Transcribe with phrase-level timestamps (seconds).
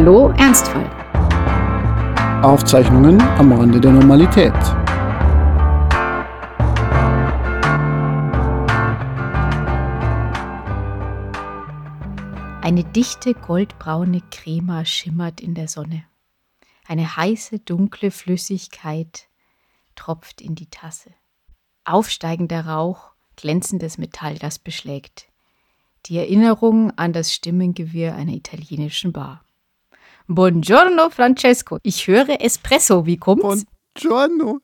[0.00, 0.88] Hallo Ernstfall.
[2.44, 4.54] Aufzeichnungen am Rande der Normalität.
[12.62, 16.04] Eine dichte goldbraune Crema schimmert in der Sonne.
[16.86, 19.26] Eine heiße, dunkle Flüssigkeit
[19.96, 21.10] tropft in die Tasse.
[21.84, 25.26] Aufsteigender Rauch, glänzendes Metall, das beschlägt.
[26.06, 29.42] Die Erinnerung an das Stimmengewirr einer italienischen Bar.
[30.28, 31.78] Buongiorno, Francesco.
[31.82, 33.06] Ich höre Espresso.
[33.06, 33.64] Wie kommt's?
[33.94, 34.60] Buongiorno.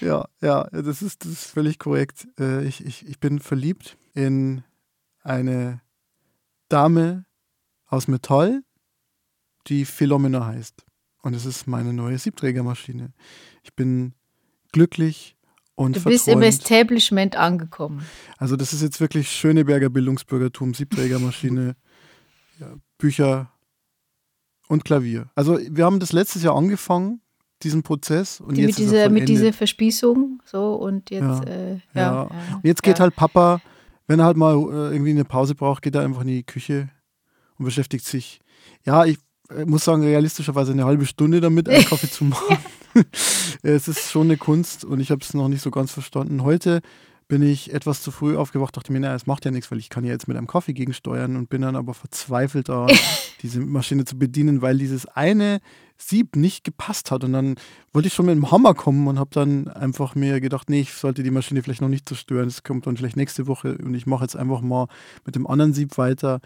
[0.00, 2.28] Ja, ja, das ist, das ist völlig korrekt.
[2.38, 4.62] Äh, ich, ich, ich bin verliebt in
[5.20, 5.80] eine
[6.68, 7.24] Dame
[7.86, 8.62] aus Metall,
[9.66, 10.84] die Philomena heißt.
[11.22, 13.12] Und es ist meine neue Siebträgermaschine.
[13.64, 14.14] Ich bin
[14.70, 15.36] glücklich
[15.74, 18.06] und Du bist im Establishment angekommen.
[18.38, 21.74] Also das ist jetzt wirklich Schöneberger Bildungsbürgertum, Siebträgermaschine,
[22.60, 23.53] ja, Bücher
[24.74, 25.26] und Klavier.
[25.34, 27.20] Also wir haben das letztes Jahr angefangen,
[27.62, 28.40] diesen Prozess.
[28.40, 31.80] Und Die jetzt mit er dieser, mit dieser Verspießung so und jetzt Ja, äh, ja,
[31.94, 32.30] Ja.
[32.62, 33.60] jetzt geht halt Papa,
[34.06, 36.90] wenn er halt mal äh, irgendwie eine Pause braucht, geht er einfach in die Küche
[37.58, 38.40] und beschäftigt sich.
[38.84, 39.16] Ja, ich
[39.48, 42.58] äh, muss sagen, realistischerweise eine halbe Stunde damit, einen Kaffee zu machen.
[43.62, 46.42] es ist schon eine Kunst und ich habe es noch nicht so ganz verstanden.
[46.42, 46.80] Heute
[47.28, 49.88] bin ich etwas zu früh aufgewacht, dachte mir, naja, es macht ja nichts, weil ich
[49.88, 52.96] kann ja jetzt mit einem Kaffee gegensteuern und bin dann aber verzweifelt daran,
[53.42, 55.60] diese Maschine zu bedienen, weil dieses eine
[55.96, 57.24] Sieb nicht gepasst hat.
[57.24, 57.54] Und dann
[57.92, 60.92] wollte ich schon mit dem Hammer kommen und habe dann einfach mir gedacht, nee, ich
[60.92, 62.46] sollte die Maschine vielleicht noch nicht zerstören.
[62.46, 64.88] Das kommt dann vielleicht nächste Woche und ich mache jetzt einfach mal
[65.24, 66.40] mit dem anderen Sieb weiter.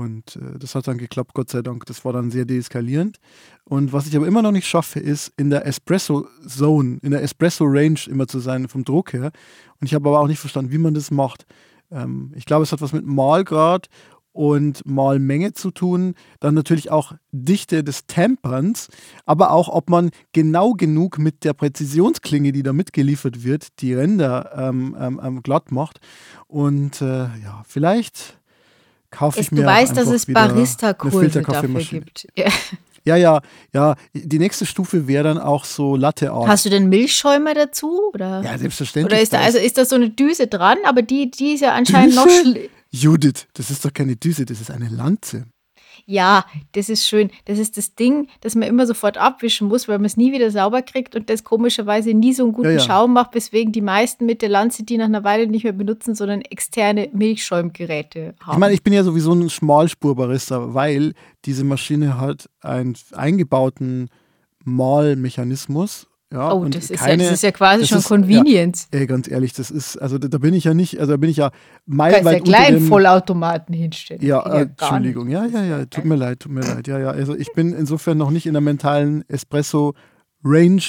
[0.00, 1.84] Und äh, das hat dann geklappt, Gott sei Dank.
[1.84, 3.18] Das war dann sehr deeskalierend.
[3.64, 7.22] Und was ich aber immer noch nicht schaffe, ist in der Espresso Zone, in der
[7.22, 9.30] Espresso Range immer zu sein vom Druck her.
[9.78, 11.44] Und ich habe aber auch nicht verstanden, wie man das macht.
[11.90, 13.90] Ähm, ich glaube, es hat was mit Mahlgrad
[14.32, 16.14] und Mahlmenge zu tun.
[16.38, 18.88] Dann natürlich auch Dichte des Temperns,
[19.26, 24.50] aber auch, ob man genau genug mit der Präzisionsklinge, die da mitgeliefert wird, die Ränder
[24.56, 26.00] ähm, ähm, ähm, glatt macht.
[26.46, 28.39] Und äh, ja, vielleicht
[29.10, 32.28] kaufe Es, ich mir du weißt, dass es Barista-Kurse dafür gibt.
[32.36, 32.46] Ja.
[33.06, 33.40] Ja, ja,
[33.72, 33.96] ja.
[34.12, 36.48] Die nächste Stufe wäre dann auch so Latte Art.
[36.48, 38.10] Hast du denn Milchschäumer dazu?
[38.12, 39.12] Oder, ja, selbstverständlich.
[39.12, 41.72] oder ist da, also ist da so eine Düse dran, aber die, die ist ja
[41.72, 42.42] anscheinend noch Düse?
[42.42, 45.46] schl Judith, das ist doch keine Düse, das ist eine Lanze.
[46.10, 47.30] Ja, das ist schön.
[47.44, 50.50] Das ist das Ding, das man immer sofort abwischen muss, weil man es nie wieder
[50.50, 52.80] sauber kriegt und das komischerweise nie so einen guten Ja, ja.
[52.80, 56.16] Schaum macht, weswegen die meisten mit der Lanze die nach einer Weile nicht mehr benutzen,
[56.16, 58.54] sondern externe Milchschäumgeräte haben.
[58.54, 64.10] Ich meine, ich bin ja sowieso ein Schmalspurbarista, weil diese Maschine hat einen eingebauten
[64.64, 66.08] Mahlmechanismus.
[66.32, 68.86] Ja, oh, und das ist, ja, keine, das ist ja quasi schon ist- Convenience.
[68.92, 71.28] Ey, ganz ehrlich, das ist, also da, da bin ich ja nicht, also da bin
[71.28, 74.22] ich ja Du kannst ja meilenweit kleinen dem, Vollautomaten hinstellen.
[74.24, 76.86] Ja, äh, Entschuldigung, ja, ja, ja, tut mir leid, tut mir leid.
[76.86, 80.82] Ja, ja, also ich bin insofern noch nicht in der mentalen Espresso-Range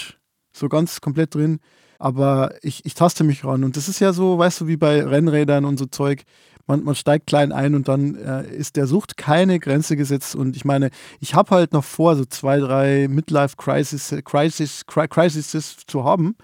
[0.54, 1.60] so ganz komplett drin,
[1.98, 3.64] aber ich, ich taste mich ran.
[3.64, 6.24] Und das ist ja so, weißt du, wie bei Rennrädern und so Zeug.
[6.68, 10.36] Man, man steigt klein ein und dann äh, ist der Sucht keine Grenze gesetzt.
[10.36, 10.90] Und ich meine,
[11.20, 16.36] ich habe halt noch vor, so zwei, drei Midlife-Crisis Crisis, Cri- Crises zu haben.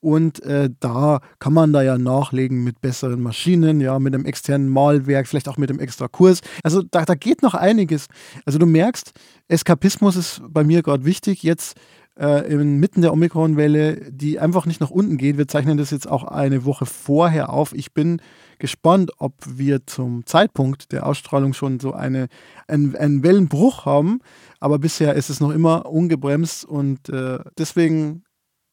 [0.00, 4.68] Und äh, da kann man da ja nachlegen mit besseren Maschinen, ja, mit einem externen
[4.68, 6.40] Malwerk, vielleicht auch mit einem extra Kurs.
[6.62, 8.08] Also da, da geht noch einiges.
[8.44, 9.12] Also du merkst,
[9.48, 11.42] Eskapismus ist bei mir gerade wichtig.
[11.42, 11.78] Jetzt
[12.18, 15.36] äh, inmitten der Omikron-Welle, die einfach nicht nach unten geht.
[15.36, 17.74] Wir zeichnen das jetzt auch eine Woche vorher auf.
[17.74, 18.20] Ich bin
[18.58, 22.28] gespannt, ob wir zum Zeitpunkt der Ausstrahlung schon so eine,
[22.68, 24.20] einen, einen Wellenbruch haben.
[24.60, 28.24] Aber bisher ist es noch immer ungebremst und äh, deswegen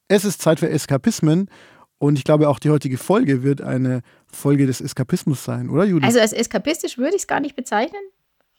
[0.08, 1.50] es ist Zeit für Eskapismen
[1.98, 6.08] und ich glaube auch die heutige Folge wird eine Folge des Eskapismus sein, oder Judith?
[6.08, 8.02] Also als eskapistisch würde ich es gar nicht bezeichnen,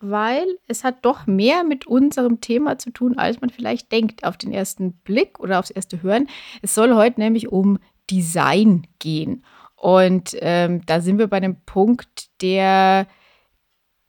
[0.03, 4.37] weil es hat doch mehr mit unserem Thema zu tun, als man vielleicht denkt auf
[4.37, 6.29] den ersten Blick oder aufs erste Hören.
[6.61, 7.79] Es soll heute nämlich um
[8.11, 9.45] Design gehen.
[9.77, 13.07] Und ähm, da sind wir bei einem Punkt, der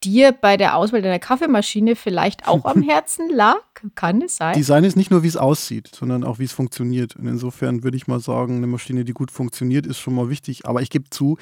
[0.03, 3.61] dir bei der Auswahl deiner Kaffeemaschine vielleicht auch am Herzen lag.
[3.95, 4.53] Kann es sein?
[4.53, 7.15] Design ist nicht nur, wie es aussieht, sondern auch, wie es funktioniert.
[7.15, 10.65] Und insofern würde ich mal sagen, eine Maschine, die gut funktioniert, ist schon mal wichtig.
[10.65, 11.37] Aber ich gebe zu,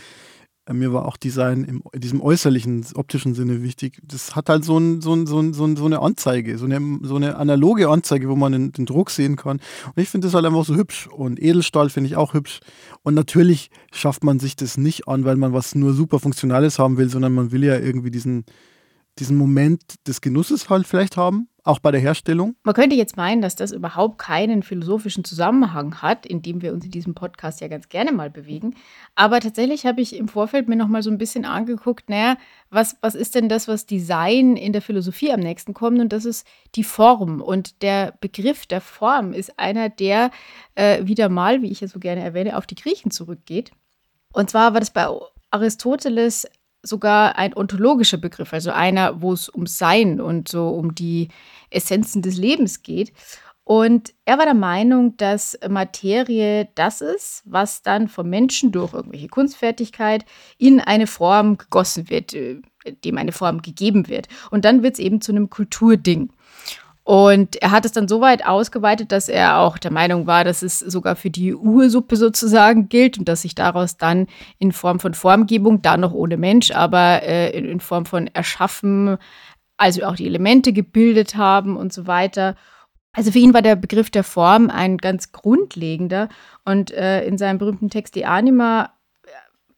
[0.70, 4.00] mir war auch Design im, in diesem äußerlichen, optischen Sinne wichtig.
[4.04, 7.16] Das hat halt so, ein, so, ein, so, ein, so eine Anzeige, so eine, so
[7.16, 9.60] eine analoge Anzeige, wo man den, den Druck sehen kann.
[9.96, 11.08] Und ich finde das halt einfach so hübsch.
[11.08, 12.60] Und Edelstahl finde ich auch hübsch.
[13.02, 16.98] Und natürlich schafft man sich das nicht an, weil man was nur super Funktionales haben
[16.98, 18.46] will, sondern man will ja irgendwie diesen,
[19.20, 21.48] diesen Moment des Genusses halt vielleicht haben.
[21.64, 22.56] Auch bei der Herstellung.
[22.64, 26.86] Man könnte jetzt meinen, dass das überhaupt keinen philosophischen Zusammenhang hat, in dem wir uns
[26.86, 28.76] in diesem Podcast ja ganz gerne mal bewegen.
[29.16, 32.38] Aber tatsächlich habe ich im Vorfeld mir noch mal so ein bisschen angeguckt, naja,
[32.70, 36.00] was, was ist denn das, was Design in der Philosophie am nächsten kommt?
[36.00, 37.42] Und das ist die Form.
[37.42, 40.32] Und der Begriff der Form ist einer, der
[40.76, 43.72] äh, wieder mal, wie ich ja so gerne erwähne, auf die Griechen zurückgeht.
[44.34, 45.08] Und zwar war das bei
[45.52, 46.48] Aristoteles
[46.84, 51.30] sogar ein ontologischer Begriff, also einer, wo es um Sein und so um die
[51.70, 53.14] Essenzen des Lebens geht.
[53.64, 59.28] Und er war der Meinung, dass Materie das ist, was dann vom Menschen durch irgendwelche
[59.28, 60.26] Kunstfertigkeit
[60.58, 62.62] in eine Form gegossen wird, äh,
[63.06, 64.28] dem eine Form gegeben wird.
[64.50, 66.32] Und dann wird es eben zu einem Kulturding.
[67.04, 70.62] Und er hat es dann so weit ausgeweitet, dass er auch der Meinung war, dass
[70.62, 74.28] es sogar für die Ursuppe sozusagen gilt und dass sich daraus dann
[74.60, 79.18] in Form von Formgebung, da noch ohne Mensch, aber äh, in, in Form von Erschaffen,
[79.78, 82.56] also auch die Elemente gebildet haben und so weiter.
[83.14, 86.30] Also für ihn war der Begriff der Form ein ganz grundlegender
[86.66, 88.94] und äh, in seinem berühmten Text Die Anima
[89.24, 89.30] äh,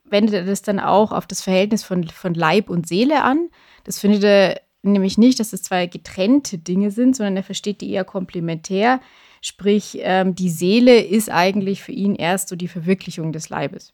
[0.04, 3.50] wendet er das dann auch auf das Verhältnis von, von Leib und Seele an.
[3.86, 7.92] Das findet er nämlich nicht, dass es zwei getrennte Dinge sind, sondern er versteht die
[7.92, 9.00] eher komplementär.
[9.42, 13.94] Sprich, ähm, die Seele ist eigentlich für ihn erst so die Verwirklichung des Leibes.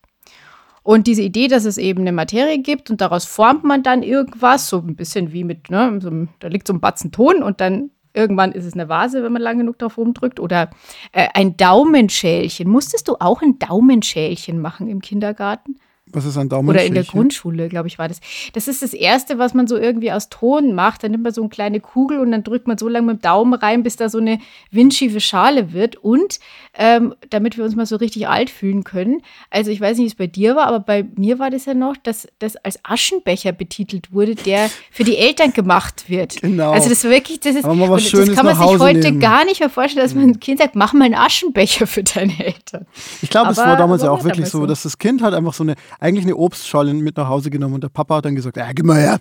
[0.83, 4.69] Und diese Idee, dass es eben eine Materie gibt und daraus formt man dann irgendwas,
[4.69, 6.09] so ein bisschen wie mit, ne, so,
[6.39, 9.41] da liegt so ein Batzen Ton und dann irgendwann ist es eine Vase, wenn man
[9.41, 10.39] lang genug drauf rumdrückt.
[10.39, 10.69] Oder
[11.11, 12.69] äh, ein Daumenschälchen.
[12.69, 15.75] Musstest du auch ein Daumenschälchen machen im Kindergarten?
[16.11, 16.69] Was ist ein Daumen?
[16.69, 18.19] Oder in der Grundschule, glaube ich, war das.
[18.53, 21.03] Das ist das Erste, was man so irgendwie aus Ton macht.
[21.03, 23.21] Dann nimmt man so eine kleine Kugel und dann drückt man so lange mit dem
[23.21, 24.39] Daumen rein, bis da so eine
[24.71, 25.97] windschiefe Schale wird.
[25.97, 26.39] Und
[26.73, 29.21] ähm, damit wir uns mal so richtig alt fühlen können.
[29.49, 31.73] Also ich weiß nicht, wie es bei dir war, aber bei mir war das ja
[31.73, 36.41] noch, dass das als Aschenbecher betitelt wurde, der für die Eltern gemacht wird.
[36.41, 36.71] Genau.
[36.71, 38.83] Also das war wirklich, das ist, Aber mal was das Schönes kann man sich Hause
[38.83, 39.19] heute nehmen.
[39.19, 42.33] gar nicht mehr vorstellen, dass man ein Kind sagt, mach mal einen Aschenbecher für deine
[42.43, 42.85] Eltern.
[43.21, 44.65] Ich glaube, es war damals ja auch wirklich so, so.
[44.65, 47.83] dass das Kind hat einfach so eine, eigentlich eine Obstschale mit nach Hause genommen und
[47.83, 49.19] der Papa hat dann gesagt, ja, gib mal her.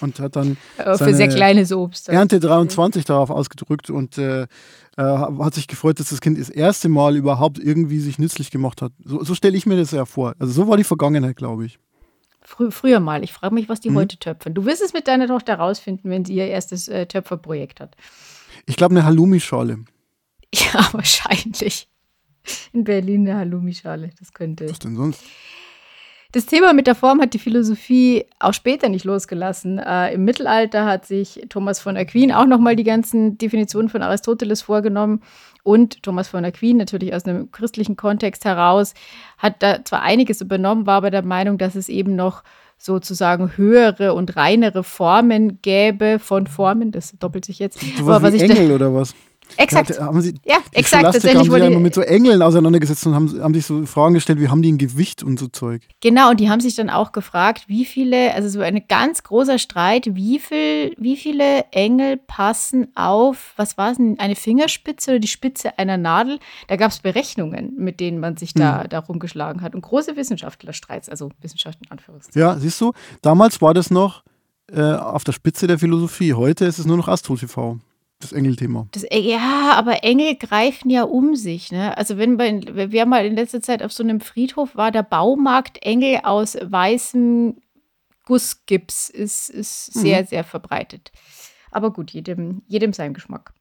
[0.00, 2.08] Und hat dann für seine sehr kleines Obst.
[2.08, 4.46] Ernte 23 darauf ausgedrückt und äh, äh,
[4.96, 8.92] hat sich gefreut, dass das Kind das erste Mal überhaupt irgendwie sich nützlich gemacht hat.
[9.04, 10.34] So, so stelle ich mir das ja vor.
[10.38, 11.78] Also so war die Vergangenheit, glaube ich.
[12.40, 13.24] Frü früher mal.
[13.24, 13.96] Ich frage mich, was die Mhm.
[13.96, 14.54] heute töpfern.
[14.54, 17.96] Du wirst es mit deiner Tochter rausfinden, wenn sie ihr erstes äh, Töpferprojekt hat.
[18.66, 19.78] Ich glaube, eine Halloumi-Schale.
[20.54, 21.88] Ja, wahrscheinlich.
[22.72, 24.10] In Berlin eine Halloumi-Schale.
[24.20, 24.68] Das könnte.
[24.70, 25.20] Was denn sonst?
[26.34, 29.78] Das Thema mit der Form hat die Philosophie auch später nicht losgelassen.
[29.78, 34.60] Äh, Im Mittelalter hat sich Thomas von Aquin auch nochmal die ganzen Definitionen von Aristoteles
[34.60, 35.22] vorgenommen.
[35.62, 38.94] Und Thomas von Aquin, natürlich aus einem christlichen Kontext heraus,
[39.38, 42.42] hat da zwar einiges übernommen, war aber der Meinung, dass es eben noch
[42.78, 46.90] sozusagen höhere und reinere Formen gäbe von Formen.
[46.90, 47.80] Das doppelt sich jetzt.
[47.80, 49.14] So was Aber was Engel oder was?
[49.56, 49.90] Exakt.
[49.90, 51.04] Ja, haben sie, Ja, exakt.
[51.04, 54.14] Tatsächlich haben sich ja immer mit so Engeln auseinandergesetzt und haben, haben sich so Fragen
[54.14, 55.82] gestellt, wie haben die ein Gewicht und so Zeug.
[56.00, 59.58] Genau, und die haben sich dann auch gefragt, wie viele, also so ein ganz großer
[59.58, 65.20] Streit, wie, viel, wie viele Engel passen auf, was war es denn, eine Fingerspitze oder
[65.20, 66.38] die Spitze einer Nadel?
[66.68, 69.74] Da gab es Berechnungen, mit denen man sich da, da rumgeschlagen hat.
[69.74, 72.40] Und große Wissenschaftlerstreits, also Wissenschaft in Anführungszeichen.
[72.40, 72.92] Ja, siehst du,
[73.22, 74.22] damals war das noch
[74.72, 76.34] äh, auf der Spitze der Philosophie.
[76.34, 77.78] Heute ist es nur noch Astro-TV,
[78.24, 78.88] das Engelthema.
[78.92, 81.70] Das, ja, aber Engel greifen ja um sich.
[81.70, 81.96] Ne?
[81.96, 85.82] Also wenn bei, wer mal in letzter Zeit auf so einem Friedhof war, der Baumarkt
[85.82, 87.56] Engel aus weißem
[88.26, 91.12] Gussgips ist, ist sehr, sehr verbreitet.
[91.70, 93.52] Aber gut, jedem, jedem sein Geschmack.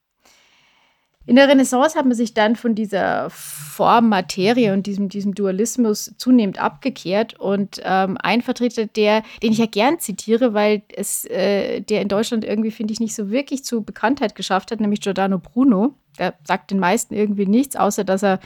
[1.25, 6.13] In der Renaissance hat man sich dann von dieser Form Materie und diesem, diesem Dualismus
[6.17, 7.39] zunehmend abgekehrt.
[7.39, 12.09] Und ähm, ein Vertreter, der, den ich ja gern zitiere, weil es äh, der in
[12.09, 15.93] Deutschland irgendwie, finde ich, nicht so wirklich zu Bekanntheit geschafft hat, nämlich Giordano Bruno.
[16.19, 18.39] Der sagt den meisten irgendwie nichts, außer dass er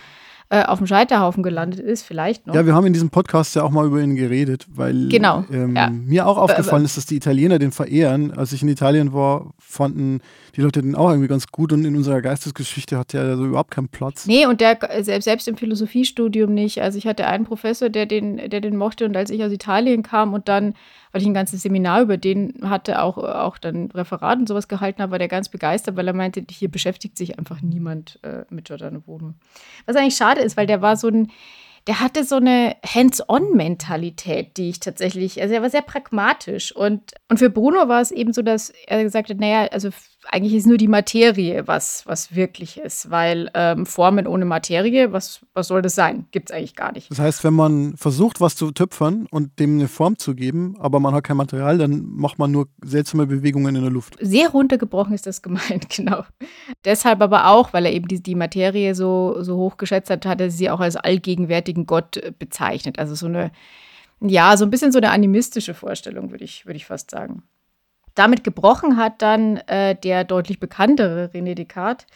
[0.49, 2.55] äh, auf dem Scheiterhaufen gelandet ist, vielleicht noch.
[2.55, 5.75] Ja, wir haben in diesem Podcast ja auch mal über ihn geredet, weil Genau, ähm,
[5.75, 5.89] ja.
[5.89, 8.31] mir auch aufgefallen ist, dass die Italiener den verehren.
[8.31, 10.21] Als ich in Italien war, fanden
[10.55, 13.71] die Leute den auch irgendwie ganz gut und in unserer Geistesgeschichte hat der so überhaupt
[13.71, 14.25] keinen Platz.
[14.25, 16.81] Nee, und der äh, selbst, selbst im Philosophiestudium nicht.
[16.81, 20.01] Also ich hatte einen Professor, der den, der den mochte und als ich aus Italien
[20.01, 20.75] kam und dann,
[21.11, 25.01] weil ich ein ganzes Seminar über den hatte, auch, auch dann Referat und sowas gehalten
[25.01, 28.65] habe, war der ganz begeistert, weil er meinte, hier beschäftigt sich einfach niemand äh, mit
[28.65, 29.33] Giordano Bruno.
[29.85, 31.31] Was eigentlich schade ist, weil der war so ein,
[31.87, 36.75] der hatte so eine Hands-on-Mentalität, die ich tatsächlich, also er war sehr pragmatisch.
[36.75, 39.89] Und, und für Bruno war es eben so, dass er gesagt hat, naja, also
[40.29, 45.45] eigentlich ist nur die Materie, was, was wirklich ist, weil ähm, Formen ohne Materie, was,
[45.53, 46.25] was soll das sein?
[46.31, 47.09] Gibt es eigentlich gar nicht.
[47.09, 50.99] Das heißt, wenn man versucht, was zu töpfern und dem eine Form zu geben, aber
[50.99, 54.17] man hat kein Material, dann macht man nur seltsame Bewegungen in der Luft.
[54.19, 56.23] Sehr runtergebrochen ist das gemeint, genau.
[56.85, 60.41] Deshalb aber auch, weil er eben die, die Materie so, so hoch geschätzt hat, hat
[60.41, 62.99] er sie auch als allgegenwärtigen Gott äh, bezeichnet.
[62.99, 63.51] Also so eine,
[64.19, 67.43] ja, so ein bisschen so eine animistische Vorstellung, würde ich, würd ich fast sagen.
[68.17, 72.07] Damit gebrochen hat dann äh, der deutlich bekanntere René Descartes.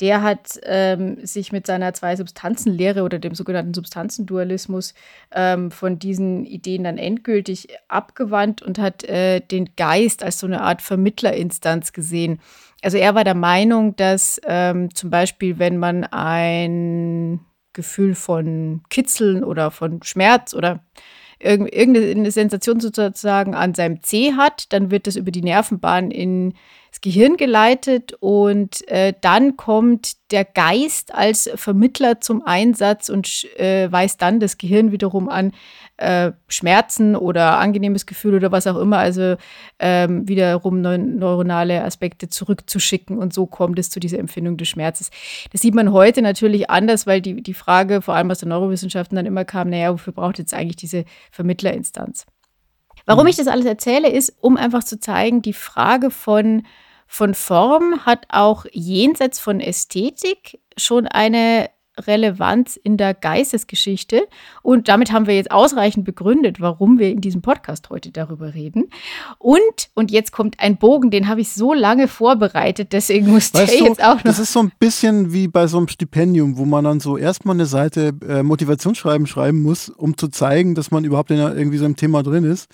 [0.00, 4.94] Der hat ähm, sich mit seiner Zwei-Substanzen-Lehre oder dem sogenannten Substanzendualismus
[5.32, 10.62] ähm, von diesen Ideen dann endgültig abgewandt und hat äh, den Geist als so eine
[10.62, 12.40] Art Vermittlerinstanz gesehen.
[12.80, 17.40] Also er war der Meinung, dass ähm, zum Beispiel, wenn man ein
[17.74, 20.80] Gefühl von Kitzeln oder von Schmerz oder
[21.40, 26.10] irgendeine Sensation sozusagen an seinem C hat, dann wird das über die Nervenbahn
[26.88, 33.90] ins Gehirn geleitet und äh, dann kommt der Geist als Vermittler zum Einsatz und äh,
[33.90, 35.52] weist dann das Gehirn wiederum an,
[35.98, 39.36] äh, Schmerzen oder angenehmes Gefühl oder was auch immer, also
[39.78, 45.10] ähm, wiederum neu neuronale Aspekte zurückzuschicken und so kommt es zu dieser Empfindung des Schmerzes.
[45.52, 49.16] Das sieht man heute natürlich anders, weil die, die Frage vor allem aus den Neurowissenschaften
[49.16, 52.26] dann immer kam, naja, wofür braucht jetzt eigentlich diese Vermittlerinstanz?
[53.08, 53.30] Warum mhm.
[53.30, 56.66] ich das alles erzähle, ist, um einfach zu zeigen, die Frage von,
[57.06, 61.70] von Form hat auch jenseits von Ästhetik schon eine
[62.06, 64.26] Relevanz in der Geistesgeschichte.
[64.62, 68.90] Und damit haben wir jetzt ausreichend begründet, warum wir in diesem Podcast heute darüber reden.
[69.38, 73.72] Und, und jetzt kommt ein Bogen, den habe ich so lange vorbereitet, deswegen muss weißt
[73.72, 74.22] der du, jetzt auch noch.
[74.22, 77.56] Das ist so ein bisschen wie bei so einem Stipendium, wo man dann so erstmal
[77.56, 81.84] eine Seite äh, Motivationsschreiben schreiben muss, um zu zeigen, dass man überhaupt in irgendwie so
[81.84, 82.68] einem Thema drin ist.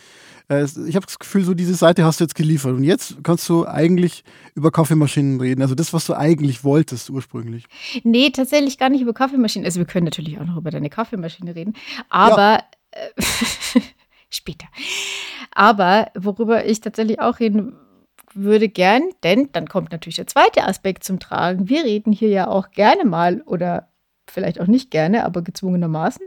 [0.48, 2.72] Äh, ich habe das Gefühl, so diese Seite hast du jetzt geliefert.
[2.72, 4.24] Und jetzt kannst du eigentlich
[4.54, 5.62] über Kaffeemaschinen reden.
[5.62, 7.64] Also das, was du eigentlich wolltest ursprünglich.
[8.02, 9.64] Nee, tatsächlich gar nicht über Kaffeemaschinen.
[9.64, 11.74] Also wir können natürlich auch noch über deine Kaffeemaschine reden.
[12.08, 12.64] Aber ja.
[12.92, 13.22] äh,
[14.28, 14.66] später.
[15.52, 17.74] Aber worüber ich tatsächlich auch reden
[18.34, 21.68] würde gern, denn dann kommt natürlich der zweite Aspekt zum Tragen.
[21.68, 23.88] Wir reden hier ja auch gerne mal oder
[24.28, 26.26] vielleicht auch nicht gerne, aber gezwungenermaßen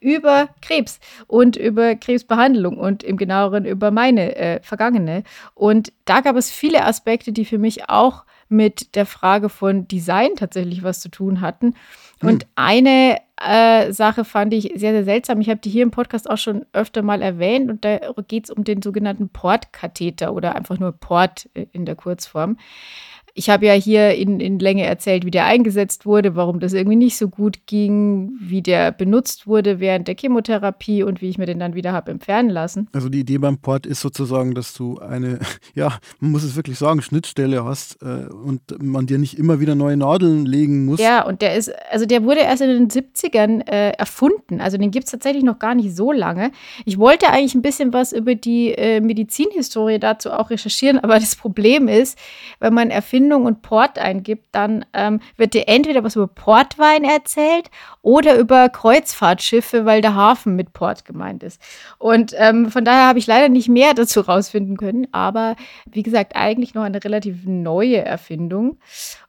[0.00, 5.22] über Krebs und über Krebsbehandlung und im genaueren über meine äh, vergangene.
[5.54, 10.34] Und da gab es viele Aspekte, die für mich auch mit der Frage von Design
[10.36, 11.74] tatsächlich was zu tun hatten.
[12.20, 12.28] Hm.
[12.28, 15.40] Und eine äh, Sache fand ich sehr, sehr seltsam.
[15.40, 18.50] Ich habe die hier im Podcast auch schon öfter mal erwähnt und da geht es
[18.50, 22.58] um den sogenannten Portkatheter oder einfach nur Port äh, in der Kurzform.
[23.34, 26.96] Ich habe ja hier in, in Länge erzählt, wie der eingesetzt wurde, warum das irgendwie
[26.96, 31.46] nicht so gut ging, wie der benutzt wurde während der Chemotherapie und wie ich mir
[31.46, 32.88] den dann wieder habe entfernen lassen.
[32.92, 35.38] Also die Idee beim Port ist sozusagen, dass du eine,
[35.74, 39.74] ja, man muss es wirklich sagen, Schnittstelle hast äh, und man dir nicht immer wieder
[39.74, 41.00] neue Nadeln legen muss.
[41.00, 44.60] Ja, und der ist, also der wurde erst in den 70ern äh, erfunden.
[44.60, 46.50] Also den gibt es tatsächlich noch gar nicht so lange.
[46.84, 51.36] Ich wollte eigentlich ein bisschen was über die äh, Medizinhistorie dazu auch recherchieren, aber das
[51.36, 52.18] Problem ist,
[52.58, 57.04] wenn man erfindet, Erfindung und Port eingibt, dann ähm, wird dir entweder was über Portwein
[57.04, 61.60] erzählt oder über Kreuzfahrtschiffe, weil der Hafen mit Port gemeint ist.
[61.98, 66.34] Und ähm, von daher habe ich leider nicht mehr dazu rausfinden können, aber wie gesagt,
[66.34, 68.78] eigentlich noch eine relativ neue Erfindung.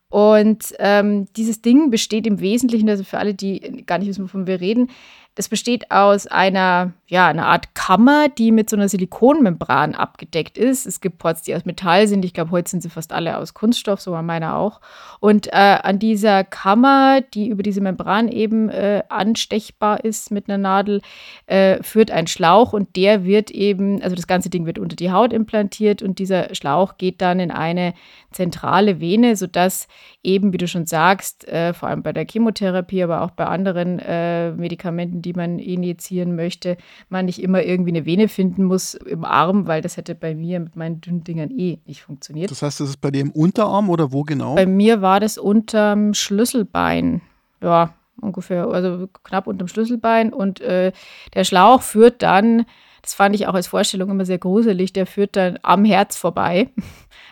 [0.08, 4.48] Und ähm, dieses Ding besteht im Wesentlichen, also für alle, die gar nicht wissen, wovon
[4.48, 4.90] wir reden,
[5.36, 10.86] das besteht aus einer, ja, einer Art Kammer, die mit so einer Silikonmembran abgedeckt ist.
[10.86, 12.26] Es gibt Ports, die aus Metall sind.
[12.26, 14.82] Ich glaube, heute sind sie fast alle aus Kunststoff, so war meiner auch.
[15.22, 20.58] Und äh, an dieser Kammer, die über diese Membran eben äh, anstechbar ist mit einer
[20.58, 21.02] Nadel,
[21.46, 25.12] äh, führt ein Schlauch und der wird eben, also das ganze Ding wird unter die
[25.12, 27.94] Haut implantiert und dieser Schlauch geht dann in eine
[28.32, 29.88] zentrale Vene, sodass
[30.24, 34.00] eben, wie du schon sagst, äh, vor allem bei der Chemotherapie, aber auch bei anderen
[34.00, 36.78] äh, Medikamenten, die man injizieren möchte,
[37.10, 40.60] man nicht immer irgendwie eine Vene finden muss im Arm, weil das hätte bei mir
[40.60, 42.52] mit meinen dünnen Dingern eh nicht funktioniert.
[42.52, 44.56] Das heißt, das ist bei dir im Unterarm oder wo genau?
[44.56, 47.22] Bei mir war das unterm Schlüsselbein.
[47.62, 50.34] Ja, ungefähr, also knapp unterm Schlüsselbein.
[50.34, 50.92] Und äh,
[51.34, 52.66] der Schlauch führt dann,
[53.02, 56.70] das fand ich auch als Vorstellung immer sehr gruselig, der führt dann am Herz vorbei.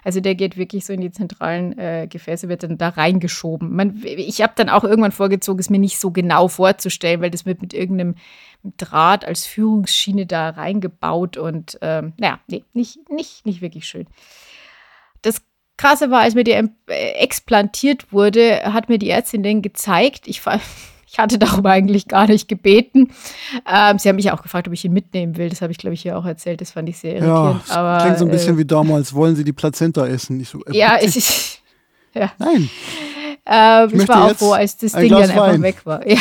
[0.02, 3.76] Also der geht wirklich so in die zentralen äh, Gefäße, wird dann da reingeschoben.
[3.76, 7.46] Man, ich habe dann auch irgendwann vorgezogen, es mir nicht so genau vorzustellen, weil das
[7.46, 8.16] wird mit irgendeinem
[8.78, 14.08] Draht als Führungsschiene da reingebaut und ähm, naja, nee, nicht, nicht, nicht wirklich schön.
[15.22, 15.42] Das
[15.76, 20.28] Krasse war, als mir der äh, explantiert wurde, hat mir die Ärztin den gezeigt.
[20.28, 20.42] Ich,
[21.12, 23.10] Ich hatte darum eigentlich gar nicht gebeten.
[23.68, 25.50] Ähm, sie haben mich auch gefragt, ob ich ihn mitnehmen will.
[25.50, 26.62] Das habe ich, glaube ich, hier auch erzählt.
[26.62, 27.68] Das fand ich sehr irritierend.
[27.68, 29.14] Ja, aber, klingt so ein bisschen äh, wie damals.
[29.14, 30.40] Wollen Sie die Plazenta essen?
[30.40, 31.64] Ich so, äh, Ja, ich, ich,
[32.14, 32.32] ja.
[32.38, 32.70] Nein.
[33.46, 35.62] Ähm, ich, möchte war auch froh, als das ein Ding Glas dann einfach Wein.
[35.64, 36.06] weg war.
[36.08, 36.18] Ja.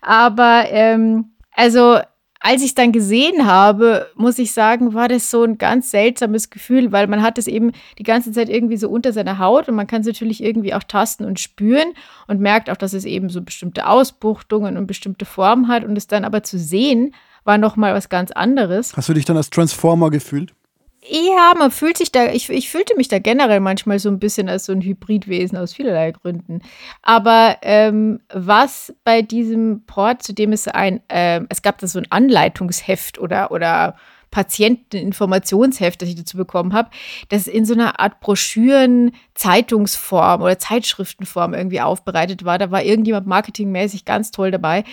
[0.00, 1.98] Aber ähm, also
[2.40, 6.50] als ich es dann gesehen habe, muss ich sagen, war das so ein ganz seltsames
[6.50, 9.74] Gefühl, weil man hat es eben die ganze Zeit irgendwie so unter seiner Haut und
[9.74, 11.92] man kann es natürlich irgendwie auch tasten und spüren
[12.28, 16.06] und merkt auch, dass es eben so bestimmte Ausbuchtungen und bestimmte Formen hat und es
[16.06, 17.12] dann aber zu sehen,
[17.44, 18.96] war noch mal was ganz anderes.
[18.96, 20.54] Hast du dich dann als Transformer gefühlt?
[21.10, 24.50] Ja, man fühlt sich da, ich, ich fühlte mich da generell manchmal so ein bisschen
[24.50, 26.60] als so ein Hybridwesen aus vielerlei Gründen.
[27.00, 31.98] Aber ähm, was bei diesem Port, zu dem es ein, ähm, es gab da so
[31.98, 33.96] ein Anleitungsheft oder, oder
[34.30, 36.90] Patienteninformationsheft, das ich dazu bekommen habe,
[37.28, 42.58] das in so einer Art Broschüren, Zeitungsform oder Zeitschriftenform irgendwie aufbereitet war.
[42.58, 44.84] Da war irgendjemand marketingmäßig ganz toll dabei,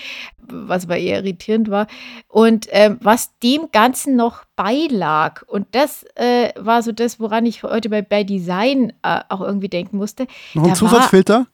[0.42, 1.88] was aber eher irritierend war.
[2.28, 7.64] Und ähm, was dem Ganzen noch beilag, und das äh, war so das, woran ich
[7.64, 10.28] heute bei, bei Design äh, auch irgendwie denken musste.
[10.54, 11.48] Noch ein Zusatzfilter?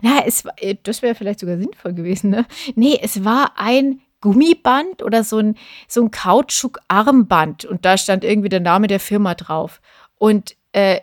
[0.00, 2.46] Na, es war, äh, das wäre vielleicht sogar sinnvoll gewesen, ne?
[2.76, 5.54] Nee, es war ein Gummiband oder so ein,
[5.86, 9.82] so ein Kautschuk-Armband und da stand irgendwie der Name der Firma drauf.
[10.16, 11.00] Und äh,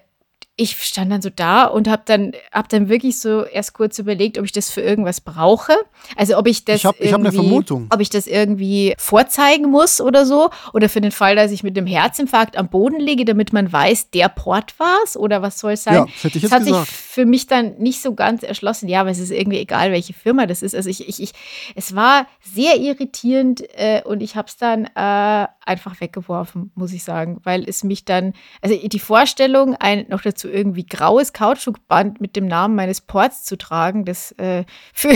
[0.58, 4.38] ich stand dann so da und habe dann, hab dann wirklich so erst kurz überlegt,
[4.38, 5.74] ob ich das für irgendwas brauche.
[6.18, 7.88] Also ob ich das Ich hab- ich hab eine irgendwie- Vermutung.
[7.92, 10.50] ob ich das irgendwie vorzeigen muss oder so.
[10.74, 14.12] Oder für den Fall, dass ich mit dem Herzinfarkt am Boden liege, damit man weiß,
[14.12, 15.96] der Port war's oder was soll es sein?
[15.96, 16.92] Ja, das hätte ich jetzt hat sich gesagt.
[16.92, 18.88] für mich dann nicht so ganz erschlossen.
[18.90, 20.76] Ja, aber es ist irgendwie egal, welche Firma das ist.
[20.76, 21.32] Also ich, ich, ich
[21.76, 27.04] es war sehr irritierend äh, und ich habe es dann äh, einfach weggeworfen, muss ich
[27.04, 32.36] sagen, weil es mich dann, also die Vorstellung, ein noch dazu irgendwie graues Kautschukband mit
[32.36, 35.16] dem Namen meines Ports zu tragen, das äh, für,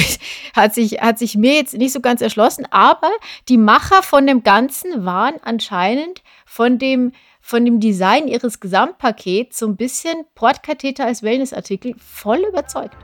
[0.55, 3.11] hat, sich, hat sich mir jetzt nicht so ganz erschlossen, aber
[3.49, 9.67] die Macher von dem Ganzen waren anscheinend von dem von dem Design ihres Gesamtpakets so
[9.67, 12.97] ein bisschen Portkatheter als Wellnessartikel voll überzeugt.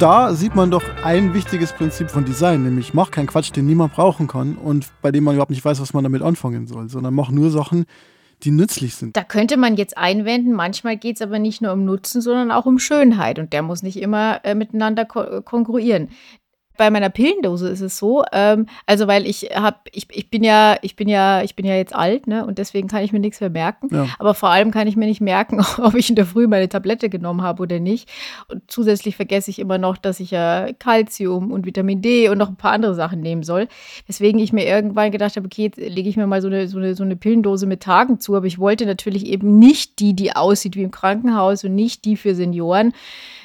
[0.00, 3.92] Da sieht man doch ein wichtiges Prinzip von Design, nämlich mach keinen Quatsch, den niemand
[3.92, 7.12] brauchen kann und bei dem man überhaupt nicht weiß, was man damit anfangen soll, sondern
[7.12, 7.84] mach nur Sachen,
[8.42, 9.14] die nützlich sind.
[9.14, 12.64] Da könnte man jetzt einwenden, manchmal geht es aber nicht nur um Nutzen, sondern auch
[12.64, 16.08] um Schönheit und der muss nicht immer äh, miteinander ko konkurrieren.
[16.80, 20.78] Bei meiner Pillendose ist es so, ähm, also weil ich habe, ich, ich bin ja,
[20.80, 22.46] ich bin ja, ich bin ja jetzt alt, ne?
[22.46, 23.94] Und deswegen kann ich mir nichts mehr merken.
[23.94, 24.06] Ja.
[24.18, 27.10] Aber vor allem kann ich mir nicht merken, ob ich in der Früh meine Tablette
[27.10, 28.08] genommen habe oder nicht.
[28.48, 32.48] Und zusätzlich vergesse ich immer noch, dass ich ja Calcium und Vitamin D und noch
[32.48, 33.68] ein paar andere Sachen nehmen soll.
[34.06, 36.78] Weswegen ich mir irgendwann gedacht habe, okay, jetzt lege ich mir mal so eine, so,
[36.78, 38.36] eine, so eine Pillendose mit Tagen zu.
[38.36, 42.16] Aber ich wollte natürlich eben nicht die, die aussieht wie im Krankenhaus und nicht die
[42.16, 42.94] für Senioren.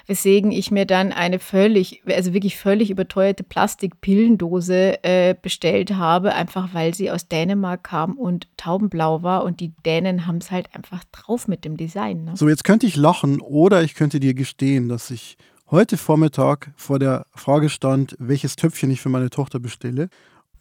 [0.08, 6.74] Weswegen ich mir dann eine völlig, also wirklich völlig überteuerte Plastikpillendose äh, bestellt habe, einfach
[6.74, 9.44] weil sie aus Dänemark kam und taubenblau war.
[9.44, 12.26] Und die Dänen haben es halt einfach drauf mit dem Design.
[12.26, 12.34] Ne?
[12.36, 15.38] So, jetzt könnte ich lachen oder ich könnte dir gestehen, dass ich
[15.72, 20.10] heute Vormittag vor der Frage stand, welches Töpfchen ich für meine Tochter bestelle.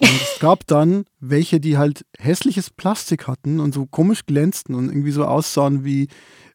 [0.00, 4.88] Und es gab dann welche, die halt hässliches Plastik hatten und so komisch glänzten und
[4.88, 6.09] irgendwie so aussahen wie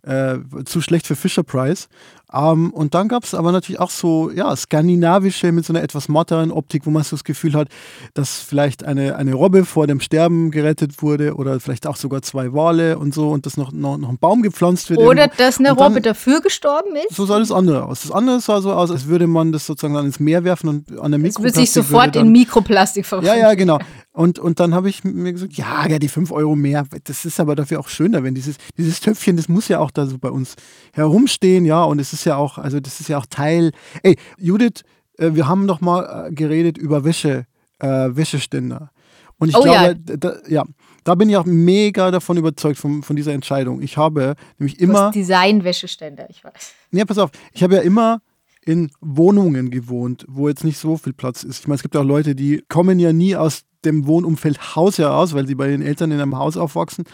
[0.03, 1.89] äh, zu schlecht für Fisher Price.
[2.31, 6.07] Ähm, und dann gab es aber natürlich auch so, ja, skandinavische mit so einer etwas
[6.07, 7.69] matteren Optik, wo man so das Gefühl hat,
[8.13, 12.53] dass vielleicht eine, eine Robbe vor dem Sterben gerettet wurde oder vielleicht auch sogar zwei
[12.53, 14.99] Wale und so und dass noch, noch, noch ein Baum gepflanzt wird.
[14.99, 15.43] Oder irgendwo.
[15.43, 17.15] dass eine dann- Robbe dafür gestorben ist.
[17.15, 18.01] So sah das andere aus.
[18.03, 20.99] Das andere sah so aus, als würde man das sozusagen dann ins Meer werfen und
[20.99, 23.39] an der Es wird Mikroplastik sich sofort würde in Mikroplastik verwandeln.
[23.39, 23.79] Ja, ja, genau.
[24.11, 27.39] Und, und dann habe ich mir gesagt, ja, ja, die 5 Euro mehr, das ist
[27.39, 30.31] aber dafür auch schöner, wenn dieses, dieses Töpfchen, das muss ja auch da so bei
[30.31, 30.55] uns
[30.93, 33.71] herumstehen, ja, und es ist ja auch, also das ist ja auch Teil.
[34.01, 34.81] Ey, Judith,
[35.17, 37.45] äh, wir haben noch mal äh, geredet über Wäsche,
[37.77, 38.91] äh, Wäscheständer.
[39.37, 39.93] Und ich Oh ja.
[39.93, 40.63] glaube, da, da, ja,
[41.03, 43.81] da bin ich auch mega davon überzeugt von, von dieser Entscheidung.
[43.81, 45.11] Ich habe nämlich immer.
[45.11, 46.73] Design-Wäscheständer, ich weiß.
[46.91, 48.21] Nee, pass auf, ich habe ja immer
[48.65, 51.61] in Wohnungen gewohnt, wo jetzt nicht so viel Platz ist.
[51.61, 55.33] Ich meine, es gibt auch Leute, die kommen ja nie aus dem Wohnumfeld Haus heraus,
[55.33, 57.05] weil sie bei den Eltern in einem Haus aufwachsen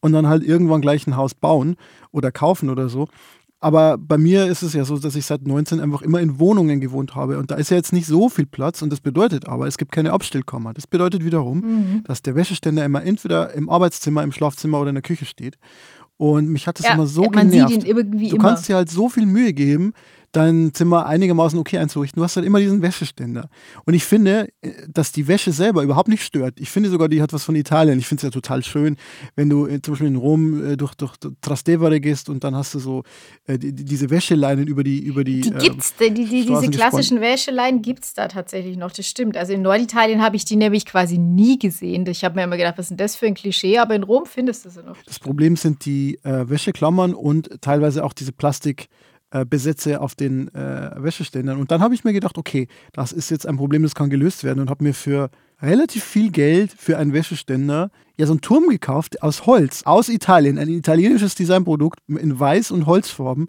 [0.00, 1.76] und dann halt irgendwann gleich ein Haus bauen
[2.12, 3.08] oder kaufen oder so.
[3.62, 6.80] Aber bei mir ist es ja so, dass ich seit 19 einfach immer in Wohnungen
[6.80, 7.38] gewohnt habe.
[7.38, 8.80] Und da ist ja jetzt nicht so viel Platz.
[8.80, 10.72] Und das bedeutet aber, es gibt keine Abstellkammer.
[10.72, 12.04] Das bedeutet wiederum, Mhm.
[12.04, 15.58] dass der Wäscheständer immer entweder im Arbeitszimmer, im Schlafzimmer oder in der Küche steht.
[16.16, 17.70] Und mich hat das Ja, immer so man genervt.
[17.72, 18.44] sieht ihn irgendwie du immer.
[18.48, 19.92] kannst dir halt so viel Mühe geben,
[20.32, 22.20] dein Zimmer einigermaßen okay einzurichten.
[22.20, 23.48] Du hast halt immer diesen Wäscheständer.
[23.84, 26.60] Und ich finde, äh, dass die Wäsche selber überhaupt nicht stört.
[26.60, 27.98] Ich finde sogar, die hat was von Italien.
[27.98, 28.96] Ich finde es ja total schön,
[29.34, 32.74] wenn du äh, zum Beispiel in Rom äh, durch, durch Trastevere gehst und dann hast
[32.74, 33.02] du so
[33.46, 35.40] äh, die, die, diese Wäscheleinen über die über die.
[35.40, 39.06] Die ähm, gibt's, die, die, diese Straßen klassischen Wäscheleien gibt es da tatsächlich noch, das
[39.06, 39.36] stimmt.
[39.36, 42.06] Also in Norditalien habe ich die nämlich quasi nie gesehen.
[42.06, 43.78] Ich habe mir immer gedacht, was ist denn das für ein Klischee?
[43.78, 44.96] Aber in Rom findest du sie noch.
[45.06, 50.90] Das Problem sind die äh, Wäscheklammern und teilweise auch diese Plastikbesätze äh, auf den äh,
[50.96, 51.58] Wäscheständern.
[51.58, 54.44] Und dann habe ich mir gedacht, okay, das ist jetzt ein Problem, das kann gelöst
[54.44, 55.30] werden und habe mir für
[55.62, 60.58] relativ viel Geld für einen Wäscheständer ja so einen Turm gekauft aus Holz, aus Italien,
[60.58, 63.48] ein italienisches Designprodukt in Weiß- und Holzfarben.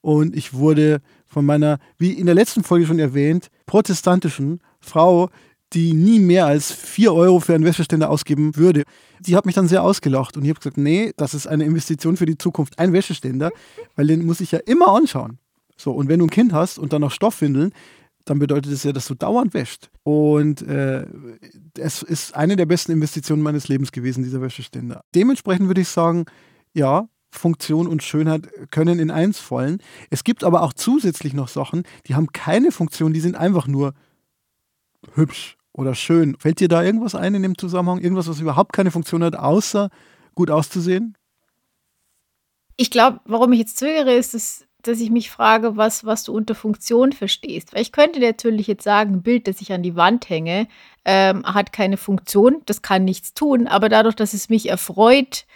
[0.00, 5.30] Und ich wurde von meiner, wie in der letzten Folge schon erwähnt, protestantischen Frau,
[5.72, 8.82] die nie mehr als 4 Euro für einen Wäscheständer ausgeben würde.
[9.20, 12.16] Die hat mich dann sehr ausgelacht und ich habe gesagt, nee, das ist eine Investition
[12.16, 13.50] für die Zukunft, ein Wäscheständer,
[13.96, 15.38] weil den muss ich ja immer anschauen.
[15.76, 17.72] So, und wenn du ein Kind hast und dann noch Stoffwindeln,
[18.26, 19.90] dann bedeutet es ja, dass du dauernd wäscht.
[20.02, 21.06] Und äh,
[21.78, 25.02] es ist eine der besten Investitionen meines Lebens gewesen, dieser Wäscheständer.
[25.14, 26.26] Dementsprechend würde ich sagen,
[26.74, 29.78] ja, Funktion und Schönheit können in eins fallen.
[30.10, 33.94] Es gibt aber auch zusätzlich noch Sachen, die haben keine Funktion, die sind einfach nur
[35.14, 36.36] hübsch oder schön.
[36.38, 38.00] Fällt dir da irgendwas ein in dem Zusammenhang?
[38.00, 39.88] Irgendwas, was überhaupt keine Funktion hat, außer
[40.34, 41.16] gut auszusehen?
[42.76, 46.34] Ich glaube, warum ich jetzt zögere, ist, dass, dass ich mich frage, was, was du
[46.34, 47.74] unter Funktion verstehst.
[47.74, 50.68] Weil ich könnte natürlich jetzt sagen, ein Bild, das ich an die Wand hänge,
[51.04, 55.46] ähm, hat keine Funktion, das kann nichts tun, aber dadurch, dass es mich erfreut,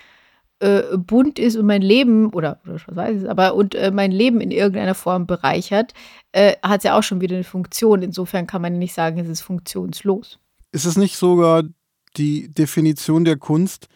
[0.61, 4.13] äh, bunt ist und mein Leben, oder, oder was weiß ich, aber und äh, mein
[4.13, 5.93] Leben in irgendeiner Form bereichert,
[6.33, 8.03] äh, hat es ja auch schon wieder eine Funktion.
[8.03, 10.39] Insofern kann man nicht sagen, es ist funktionslos.
[10.73, 11.65] Ist es nicht sogar
[12.17, 13.89] die Definition der Kunst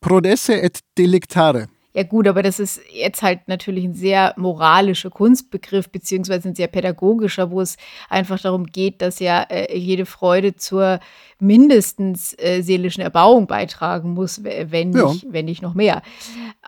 [0.00, 1.68] prodesse et delectare?
[1.92, 6.68] Ja gut, aber das ist jetzt halt natürlich ein sehr moralischer Kunstbegriff, beziehungsweise ein sehr
[6.68, 7.76] pädagogischer, wo es
[8.08, 11.00] einfach darum geht, dass ja äh, jede Freude zur
[11.40, 15.06] mindestens äh, seelischen Erbauung beitragen muss, wenn Ja.
[15.08, 16.02] nicht, wenn nicht noch mehr.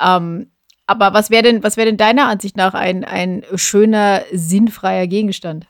[0.00, 0.48] Ähm,
[0.86, 5.66] aber was wäre denn, was wäre denn deiner Ansicht nach ein, ein schöner, sinnfreier Gegenstand?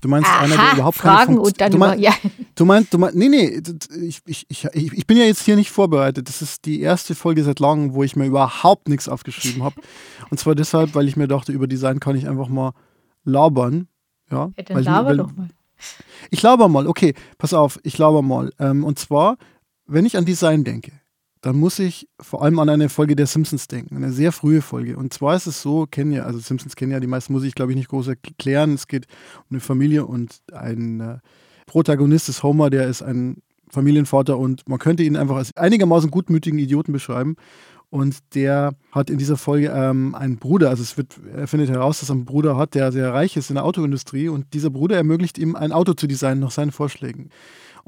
[0.00, 2.12] Du meinst einer, der Aha, überhaupt Fragen keine Funktion und dann du, über, mein, ja,
[2.54, 3.62] du meinst, du meinst, nee, nee,
[4.02, 6.28] ich, ich, ich ich bin ja jetzt hier nicht vorbereitet.
[6.28, 9.80] Das ist die erste Folge seit langem, wo ich mir überhaupt nichts aufgeschrieben habe.
[10.30, 12.72] Und zwar deshalb, weil ich mir dachte, über Design kann ich einfach mal
[13.24, 13.88] labern.
[14.30, 15.48] Ja, ja dann weil, laber weil, doch mal.
[16.30, 18.52] Ich laber mal, okay, pass auf, ich laber mal.
[18.58, 19.36] Ähm, und zwar,
[19.86, 20.92] wenn ich an Design denke,
[21.42, 24.96] dann muss ich vor allem an eine Folge der Simpsons denken, eine sehr frühe Folge.
[24.96, 27.54] Und zwar ist es so, kennen ja, also Simpsons kennen ja die meisten, muss ich
[27.54, 28.74] glaube ich nicht groß erklären.
[28.74, 29.06] Es geht
[29.38, 31.18] um eine Familie und ein äh,
[31.66, 36.58] Protagonist ist Homer, der ist ein Familienvater und man könnte ihn einfach als einigermaßen gutmütigen
[36.58, 37.36] Idioten beschreiben.
[37.88, 41.98] Und der hat in dieser Folge ähm, einen Bruder, also es wird, er findet heraus,
[41.98, 44.96] dass er einen Bruder hat, der sehr reich ist in der Autoindustrie und dieser Bruder
[44.96, 47.30] ermöglicht ihm, ein Auto zu designen nach seinen Vorschlägen.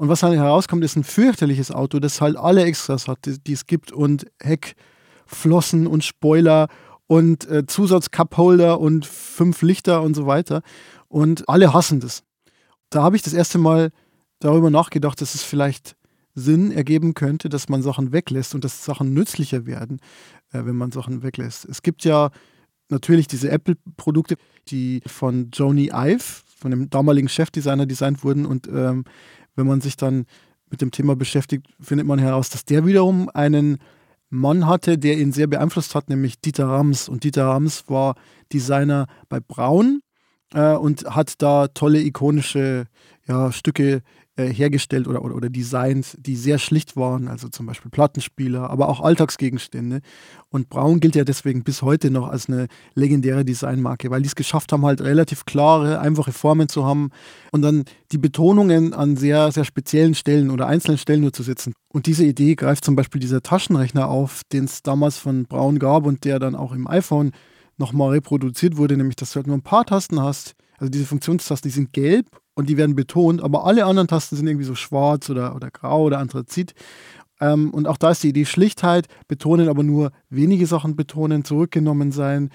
[0.03, 3.53] Und was dann herauskommt, ist ein fürchterliches Auto, das halt alle Extras hat, die, die
[3.53, 6.67] es gibt und Heckflossen und Spoiler
[7.07, 10.61] und äh, Zusatz-Cupholder und fünf Lichter und so weiter.
[11.07, 12.23] Und alle hassen das.
[12.89, 13.91] Da habe ich das erste Mal
[14.39, 15.95] darüber nachgedacht, dass es vielleicht
[16.35, 20.01] Sinn ergeben könnte, dass man Sachen weglässt und dass Sachen nützlicher werden,
[20.51, 21.63] äh, wenn man Sachen weglässt.
[21.63, 22.29] Es gibt ja
[22.89, 24.35] natürlich diese Apple-Produkte,
[24.67, 28.45] die von Joni Ive, von dem damaligen Chefdesigner, designt wurden.
[28.45, 29.05] Und ähm,
[29.55, 30.25] wenn man sich dann
[30.69, 33.77] mit dem Thema beschäftigt, findet man heraus, dass der wiederum einen
[34.29, 37.07] Mann hatte, der ihn sehr beeinflusst hat, nämlich Dieter Rams.
[37.07, 38.15] Und Dieter Rams war
[38.51, 40.01] Designer bei Braun
[40.53, 42.85] äh, und hat da tolle ikonische
[43.27, 44.01] ja, Stücke
[44.35, 48.89] äh, hergestellt oder, oder, oder designt, die sehr schlicht waren, also zum Beispiel Plattenspieler, aber
[48.89, 50.01] auch Alltagsgegenstände.
[50.49, 54.35] Und Braun gilt ja deswegen bis heute noch als eine legendäre Designmarke, weil die es
[54.35, 57.11] geschafft haben, halt relativ klare, einfache Formen zu haben
[57.51, 61.73] und dann die Betonungen an sehr, sehr speziellen Stellen oder einzelnen Stellen nur zu setzen.
[61.89, 66.07] Und diese Idee greift zum Beispiel dieser Taschenrechner auf, den es damals von Braun gab
[66.07, 67.33] und der dann auch im iPhone
[67.77, 70.55] nochmal reproduziert wurde, nämlich dass du halt nur ein paar Tasten hast.
[70.79, 74.47] Also diese Funktionstasten, die sind gelb und die werden betont, aber alle anderen Tasten sind
[74.47, 76.73] irgendwie so schwarz oder, oder grau oder Anthrazit.
[77.39, 82.11] Ähm, und auch da ist die Idee Schlichtheit, betonen aber nur wenige Sachen betonen, zurückgenommen
[82.11, 82.49] sein.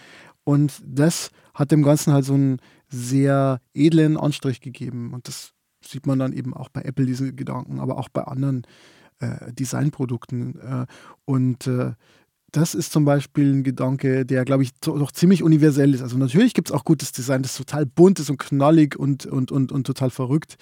[0.45, 2.59] Und das hat dem Ganzen halt so einen
[2.89, 5.13] sehr edlen Anstrich gegeben.
[5.13, 5.53] Und das
[5.85, 8.67] sieht man dann eben auch bei Apple, diese Gedanken, aber auch bei anderen
[9.21, 10.59] äh, Designprodukten.
[10.61, 10.87] Äh,
[11.25, 11.93] und äh,
[12.53, 16.03] das ist zum Beispiel ein Gedanke, der, glaube ich, doch ziemlich universell ist.
[16.03, 19.53] Also natürlich gibt es auch gutes Design, das total bunt ist und knallig und, und,
[19.53, 20.57] und, und total verrückt.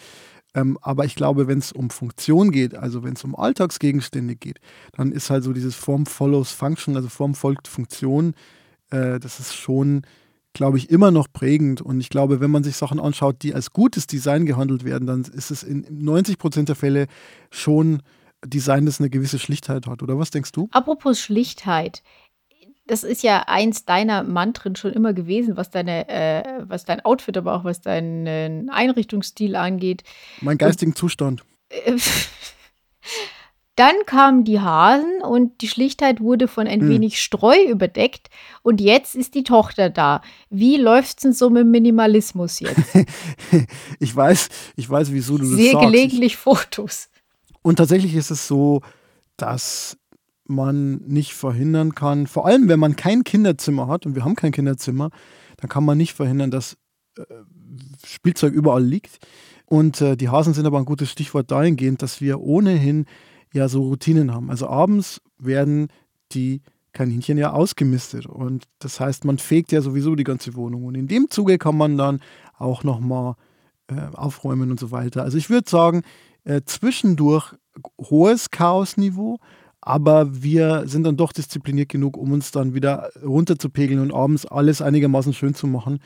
[0.55, 4.59] Ähm, aber ich glaube, wenn es um Funktion geht, also wenn es um Alltagsgegenstände geht,
[4.92, 8.35] dann ist halt so dieses Form follows Function, also Form folgt Funktion,
[8.90, 10.03] äh, das ist schon,
[10.55, 11.83] glaube ich, immer noch prägend.
[11.83, 15.20] Und ich glaube, wenn man sich Sachen anschaut, die als gutes Design gehandelt werden, dann
[15.22, 17.07] ist es in 90 Prozent der Fälle
[17.51, 18.03] schon
[18.46, 20.02] Design, das eine gewisse Schlichtheit hat.
[20.02, 20.68] Oder was denkst du?
[20.72, 22.02] Apropos Schlichtheit.
[22.88, 27.37] Das ist ja eins deiner Mantren schon immer gewesen, was deine, äh, was dein Outfit,
[27.37, 30.04] aber auch was deinen Einrichtungsstil angeht.
[30.40, 31.44] Mein geistigen Zustand.
[31.68, 31.96] Äh,
[33.76, 36.88] Dann kamen die Hasen und die Schlichtheit wurde von ein Hm.
[36.88, 38.30] wenig Streu überdeckt.
[38.62, 40.22] Und jetzt ist die Tochter da.
[40.48, 42.78] Wie läuft's denn so mit Minimalismus jetzt?
[44.00, 45.87] ich weiß, ich weiß, wieso du das Sehr sagst.
[45.90, 47.11] gelegentlich Fotos.
[47.66, 48.81] Und tatsächlich ist es so,
[49.37, 49.98] dass
[50.44, 54.52] man nicht verhindern kann, vor allem wenn man kein Kinderzimmer hat, und wir haben kein
[54.52, 55.11] Kinderzimmer,
[55.57, 56.76] dann kann man nicht verhindern, dass
[57.18, 57.24] äh,
[58.07, 59.18] Spielzeug überall liegt.
[59.64, 63.05] Und äh, die Hasen sind aber ein gutes Stichwort dahingehend, dass wir ohnehin
[63.52, 64.48] ja so Routinen haben.
[64.48, 65.88] Also abends werden
[66.31, 68.26] die Kaninchen ja ausgemistet.
[68.26, 70.85] Und das heißt, man fegt ja sowieso die ganze Wohnung.
[70.85, 72.20] Und in dem Zuge kann man dann
[72.59, 73.35] auch nochmal
[73.88, 75.24] äh, aufräumen und so weiter.
[75.24, 76.05] Also ich würde sagen,
[76.46, 77.52] äh, zwischendurch
[78.00, 79.38] hohes Chaosniveau,
[79.80, 84.80] aber wir sind dann doch diszipliniert genug, um uns dann wieder runterzupegeln und abends alles
[84.80, 85.98] einigermaßen schön zu machen.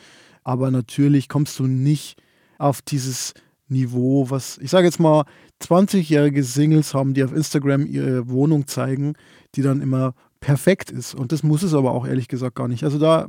[0.42, 2.20] Aber natürlich kommst du nicht
[2.58, 3.34] auf dieses
[3.68, 5.24] Niveau, was ich sage jetzt mal
[5.62, 9.14] 20-jährige Singles haben, die auf Instagram ihre Wohnung zeigen,
[9.54, 11.14] die dann immer perfekt ist.
[11.14, 12.82] Und das muss es aber auch ehrlich gesagt gar nicht.
[12.82, 13.28] Also da,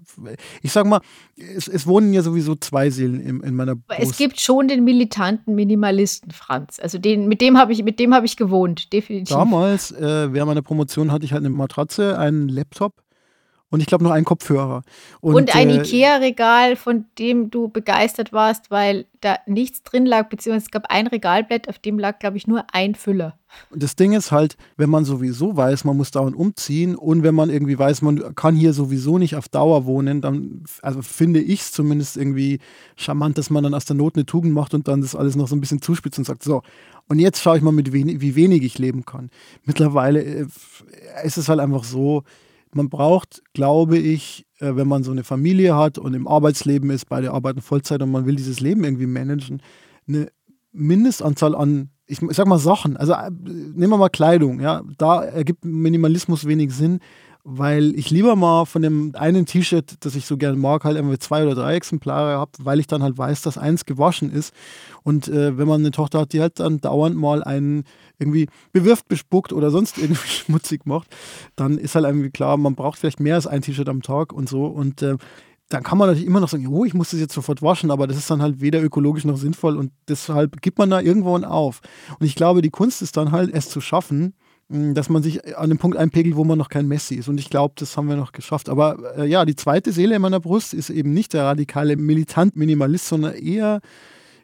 [0.62, 1.02] ich sag mal,
[1.38, 4.18] es, es wohnen ja sowieso zwei Seelen in, in meiner Aber Es Brust.
[4.18, 6.80] gibt schon den militanten Minimalisten, Franz.
[6.80, 9.36] Also den, mit dem habe ich, mit dem habe ich gewohnt, definitiv.
[9.36, 12.94] Damals, äh, während meiner Promotion, hatte ich halt eine Matratze, einen Laptop
[13.72, 14.84] und ich glaube noch einen Kopfhörer.
[15.22, 20.66] Und, ein äh, IKEA-Regal, von dem du begeistert warst, weil da nichts drin lag, beziehungsweise
[20.66, 23.38] es gab ein Regalblatt, auf dem lag, glaube ich, nur ein Füller.
[23.74, 27.50] Das Ding ist halt, wenn man sowieso weiß, man muss dauernd umziehen und wenn man
[27.50, 31.72] irgendwie weiß, man kann hier sowieso nicht auf Dauer wohnen, dann also finde ich es
[31.72, 32.60] zumindest irgendwie
[32.98, 35.48] charmant, dass man dann aus der Not eine Tugend macht und dann das alles noch
[35.48, 36.62] so ein bisschen zuspitzt und sagt, so,
[37.08, 39.30] und jetzt schaue ich mal, mit wenig, wie wenig ich leben kann.
[39.64, 40.46] Mittlerweile äh,
[41.24, 42.24] ist es halt einfach so,
[42.76, 47.10] man braucht, glaube ich, äh, wenn man so eine Familie hat und im Arbeitsleben ist,
[47.10, 49.62] beide arbeiten Vollzeit und man will dieses Leben irgendwie managen,
[50.08, 50.32] eine
[50.72, 55.66] Mindestanzahl an, ich sag mal Sachen, also äh, nehmen wir mal Kleidung, ja, da ergibt
[55.66, 57.00] Minimalismus wenig Sinn,
[57.44, 61.18] weil ich lieber mal von dem einen T-Shirt, das ich so gerne mag, halt irgendwie
[61.18, 64.54] zwei oder drei Exemplare habe, weil ich dann halt weiß, dass eins gewaschen ist.
[65.04, 67.84] Und äh, wenn man eine Tochter hat, die halt dann dauernd mal einen
[68.20, 71.08] irgendwie bewirft, bespuckt oder sonst irgendwie schmutzig macht,
[71.56, 74.48] dann ist halt irgendwie klar, man braucht vielleicht mehr als ein T-Shirt am Tag und
[74.48, 74.66] so.
[74.66, 75.18] Und äh,
[75.70, 78.06] dann kann man natürlich immer noch sagen, oh, ich muss das jetzt sofort waschen, aber
[78.06, 81.82] das ist dann halt weder ökologisch noch sinnvoll und deshalb gibt man da irgendwann auf.
[82.20, 84.34] Und ich glaube, die Kunst ist dann halt, es zu schaffen,
[84.72, 87.28] dass man sich an dem Punkt einpegelt, wo man noch kein Messi ist.
[87.28, 88.70] Und ich glaube, das haben wir noch geschafft.
[88.70, 93.08] Aber äh, ja, die zweite Seele in meiner Brust ist eben nicht der radikale Militant-Minimalist,
[93.08, 93.82] sondern eher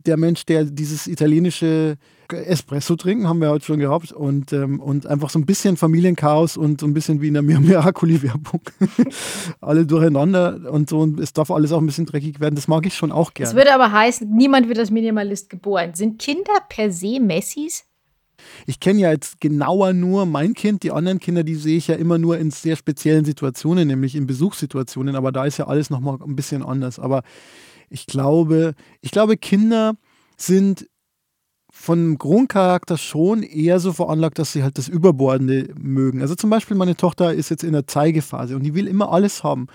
[0.06, 1.98] der Mensch, der dieses italienische
[2.30, 6.58] Espresso trinken, haben wir heute schon gehabt, und, ähm, und einfach so ein bisschen Familienchaos
[6.58, 8.62] und so ein bisschen wie in der Mir Miracoli-Werbung.
[9.62, 12.56] Alle durcheinander und so, und es darf alles auch ein bisschen dreckig werden.
[12.56, 13.56] Das mag ich schon auch Das gerne.
[13.56, 15.94] würde aber heißen, niemand wird als Minimalist geboren.
[15.94, 17.86] Sind Kinder per se Messis?
[18.66, 21.96] Ich kenne ja jetzt genauer nur mein Kind, die anderen Kinder, die sehe ich ja
[21.96, 26.18] immer nur in sehr speziellen Situationen, nämlich in Besuchssituationen, aber da ist ja alles nochmal
[26.22, 27.00] ein bisschen anders.
[27.00, 27.24] Aber
[27.90, 29.94] ich glaube, ich glaube, Kinder
[30.38, 30.88] sind
[31.70, 36.22] von Grundcharakter schon eher so veranlagt, dass sie halt das Überbordende mögen.
[36.22, 39.44] Also zum Beispiel meine Tochter ist jetzt in der Zeigephase und die will immer alles
[39.44, 39.68] haben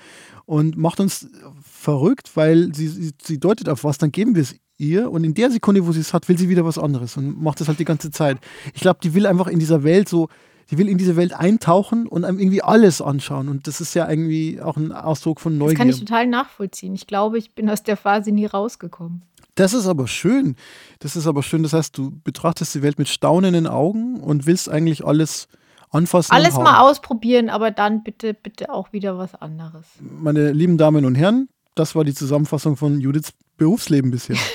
[0.44, 1.28] und macht uns
[1.62, 5.50] verrückt, weil sie, sie, deutet auf was, dann geben wir es ihr und in der
[5.50, 7.84] Sekunde, wo sie es hat, will sie wieder was anderes und macht das halt die
[7.84, 8.38] ganze Zeit.
[8.74, 10.28] Ich glaube, die will einfach in dieser Welt so,
[10.70, 14.08] die will in diese Welt eintauchen und einem irgendwie alles anschauen und das ist ja
[14.08, 15.78] irgendwie auch ein Ausdruck von Das Neugier.
[15.78, 16.94] kann ich total nachvollziehen.
[16.94, 19.22] Ich glaube, ich bin aus der Phase nie rausgekommen.
[19.54, 20.56] Das ist aber schön.
[21.00, 21.62] Das ist aber schön.
[21.62, 25.46] Das heißt, du betrachtest die Welt mit staunenden Augen und willst eigentlich alles
[25.90, 26.32] anfassen.
[26.32, 29.84] Alles mal ausprobieren, aber dann bitte, bitte auch wieder was anderes.
[30.00, 34.36] Meine lieben Damen und Herren, das war die Zusammenfassung von Judiths Berufsleben bisher.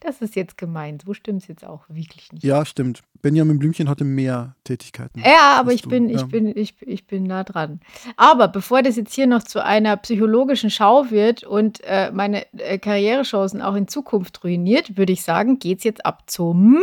[0.00, 0.98] Das ist jetzt gemein.
[1.04, 2.42] So stimmt es jetzt auch wirklich nicht.
[2.42, 3.02] ja, stimmt.
[3.20, 5.20] Benjamin Blümchen hatte mehr Tätigkeiten.
[5.20, 6.16] Ja, aber ich du, bin, ja.
[6.16, 7.80] ich bin, ich, ich bin nah dran.
[8.16, 12.78] Aber bevor das jetzt hier noch zu einer psychologischen Schau wird und äh, meine äh,
[12.78, 16.78] Karrierechancen auch in Zukunft ruiniert, würde ich sagen, geht's jetzt ab zum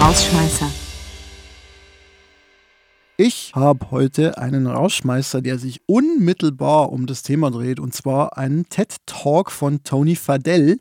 [0.00, 0.87] Rausschmeißer.
[3.20, 8.68] Ich habe heute einen Rauschmeister, der sich unmittelbar um das Thema dreht, und zwar einen
[8.68, 10.78] TED-Talk von Tony Fadell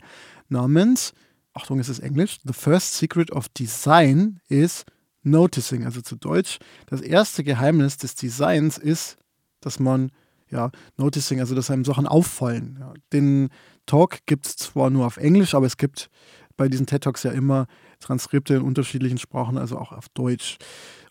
[0.47, 1.13] namens,
[1.55, 4.85] Achtung, es ist Englisch, The First Secret of Design is
[5.23, 9.17] Noticing, also zu Deutsch, das erste Geheimnis des Designs ist,
[9.59, 10.11] dass man,
[10.51, 12.77] ja, Noticing, also dass einem Sachen auffallen.
[12.79, 12.93] Ja.
[13.13, 13.49] Den
[13.87, 16.11] Talk gibt es zwar nur auf Englisch, aber es gibt
[16.55, 17.65] bei diesen TED Talks ja immer
[17.99, 20.57] Transkripte in unterschiedlichen Sprachen, also auch auf Deutsch.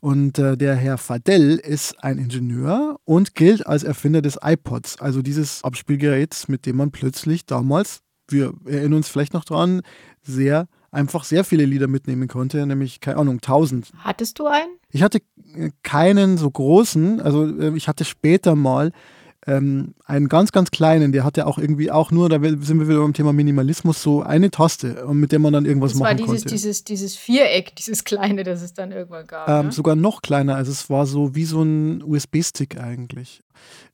[0.00, 5.22] Und äh, der Herr Fadell ist ein Ingenieur und gilt als Erfinder des iPods, also
[5.22, 9.82] dieses Abspielgeräts, mit dem man plötzlich damals, wir erinnern uns vielleicht noch dran,
[10.22, 13.92] sehr einfach sehr viele Lieder mitnehmen konnte, nämlich, keine Ahnung, 1000.
[13.98, 14.78] Hattest du einen?
[14.90, 15.20] Ich hatte
[15.54, 18.92] äh, keinen so großen, also äh, ich hatte später mal
[19.46, 23.00] ähm, einen ganz, ganz kleinen, der hatte auch irgendwie auch nur, da sind wir wieder
[23.00, 26.42] beim Thema Minimalismus, so eine Taste, mit der man dann irgendwas Das war machen dieses,
[26.42, 26.48] konnte.
[26.48, 29.48] dieses, dieses Viereck, dieses kleine, das es dann irgendwann gab.
[29.48, 29.72] Ähm, ne?
[29.72, 33.42] sogar noch kleiner, also es war so wie so ein USB-Stick eigentlich.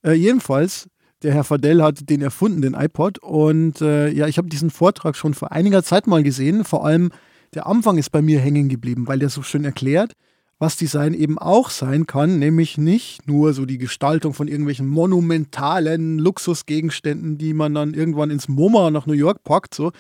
[0.03, 0.89] Äh, jedenfalls,
[1.23, 3.19] der Herr Fadell hat den erfunden, den iPod.
[3.19, 6.65] Und äh, ja, ich habe diesen Vortrag schon vor einiger Zeit mal gesehen.
[6.65, 7.11] Vor allem
[7.55, 10.15] der Anfang ist bei mir hängen geblieben, weil der so schön erklärt,
[10.63, 16.21] was Design eben auch sein kann, nämlich nicht nur so die Gestaltung von irgendwelchen monumentalen
[16.21, 19.91] Luxusgegenständen, die man dann irgendwann ins MoMA nach New York packt, so,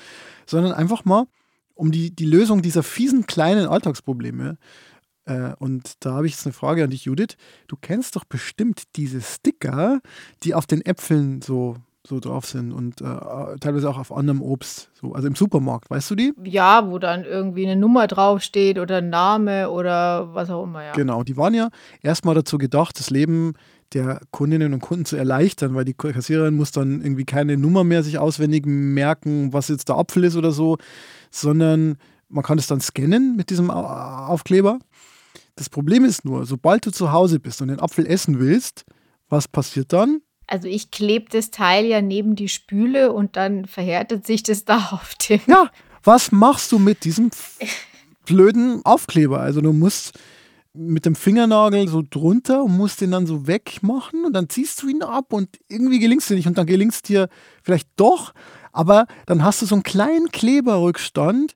[0.46, 1.26] sondern einfach mal
[1.74, 4.56] um die, die Lösung dieser fiesen kleinen Alltagsprobleme.
[5.24, 7.34] Äh, und da habe ich jetzt eine Frage an dich, Judith.
[7.66, 10.00] Du kennst doch bestimmt diese Sticker,
[10.44, 11.74] die auf den Äpfeln so,
[12.06, 13.04] so drauf sind und äh,
[13.60, 14.90] teilweise auch auf anderem Obst.
[15.00, 16.32] So, also im Supermarkt, weißt du die?
[16.44, 20.92] ja, wo dann irgendwie eine Nummer draufsteht oder ein Name oder was auch immer, ja.
[20.92, 21.68] Genau, die waren ja
[22.02, 23.52] erstmal dazu gedacht, das Leben
[23.92, 28.02] der Kundinnen und Kunden zu erleichtern, weil die Kassiererin muss dann irgendwie keine Nummer mehr
[28.02, 30.78] sich auswendig merken, was jetzt der Apfel ist oder so,
[31.30, 33.84] sondern man kann es dann scannen mit diesem Au-
[34.26, 34.78] Aufkleber.
[35.56, 38.84] Das Problem ist nur, sobald du zu Hause bist und den Apfel essen willst,
[39.28, 40.20] was passiert dann?
[40.52, 44.90] Also ich klebe das Teil ja neben die Spüle und dann verhärtet sich das da
[44.92, 45.40] auf dem.
[45.46, 45.70] Ja,
[46.04, 47.30] was machst du mit diesem
[48.26, 49.40] blöden Aufkleber?
[49.40, 50.18] Also du musst
[50.74, 54.88] mit dem Fingernagel so drunter und musst den dann so wegmachen und dann ziehst du
[54.88, 57.30] ihn ab und irgendwie gelingt es dir nicht und dann gelingt es dir
[57.62, 58.34] vielleicht doch,
[58.72, 61.54] aber dann hast du so einen kleinen Kleberrückstand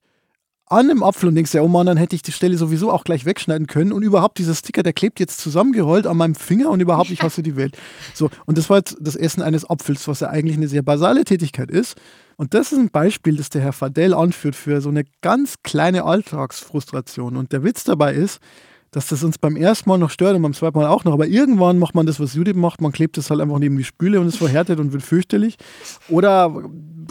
[0.68, 3.05] an dem Apfel und denkst ja, oh Mann, dann hätte ich die Stelle sowieso auch
[3.05, 6.81] gleich wegschneiden können und überhaupt dieser Sticker, der klebt jetzt zusammengerollt an meinem Finger und
[6.81, 7.76] überhaupt, ich hasse die Welt.
[8.14, 11.24] So, und das war jetzt das Essen eines Apfels, was ja eigentlich eine sehr basale
[11.24, 11.96] Tätigkeit ist.
[12.37, 16.05] Und das ist ein Beispiel, das der Herr Fadell anführt für so eine ganz kleine
[16.05, 17.37] Alltagsfrustration.
[17.37, 18.40] Und der Witz dabei ist,
[18.90, 21.12] dass das uns beim ersten Mal noch stört und beim zweiten Mal auch noch.
[21.12, 22.81] Aber irgendwann macht man das, was Judith macht.
[22.81, 25.57] Man klebt es halt einfach neben die Spüle und es verhärtet und wird fürchterlich.
[26.09, 26.50] Oder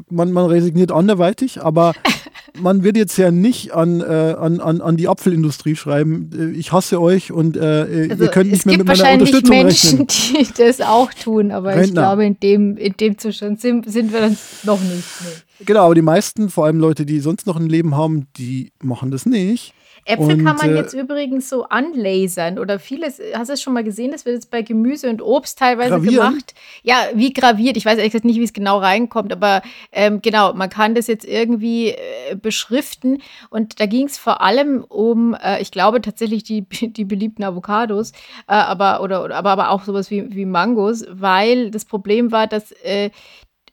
[0.10, 1.64] man, man resigniert anderweitig.
[1.64, 1.94] Aber
[2.62, 6.72] man wird jetzt ja nicht an, äh, an, an, an die Apfelindustrie schreiben, äh, ich
[6.72, 9.58] hasse euch und äh, Also ihr könnt nicht es mehr gibt mit meiner wahrscheinlich Unterstützung
[9.58, 10.46] Menschen, rechnen.
[10.58, 12.02] die das auch tun, aber ich Rentner.
[12.02, 15.04] glaube, in dem, in dem Zustand sind, sind wir dann noch nicht.
[15.22, 15.66] Nee.
[15.66, 19.12] Genau, aber die meisten, vor allem Leute, die sonst noch ein Leben haben, die machen
[19.12, 19.74] das nicht.
[20.08, 23.74] Äpfel kann Und, man äh, jetzt übrigens so anlasern oder vieles, hast du es schon
[23.74, 26.30] mal gesehen, das wird jetzt bei Gemüse und Obst teilweise Gravieren?
[26.30, 26.54] gemacht.
[26.84, 30.54] Ja, wie graviert, ich weiß ehrlich gesagt nicht, wie es genau reinkommt, aber ähm, genau,
[30.54, 35.60] man kann das jetzt irgendwie äh, beschriften und da ging es vor allem um, äh,
[35.60, 38.12] ich glaube tatsächlich die, die beliebten Avocados,
[38.48, 42.46] äh, aber, oder, oder, aber, aber auch sowas wie, wie Mangos, weil das Problem war,
[42.46, 43.10] dass äh,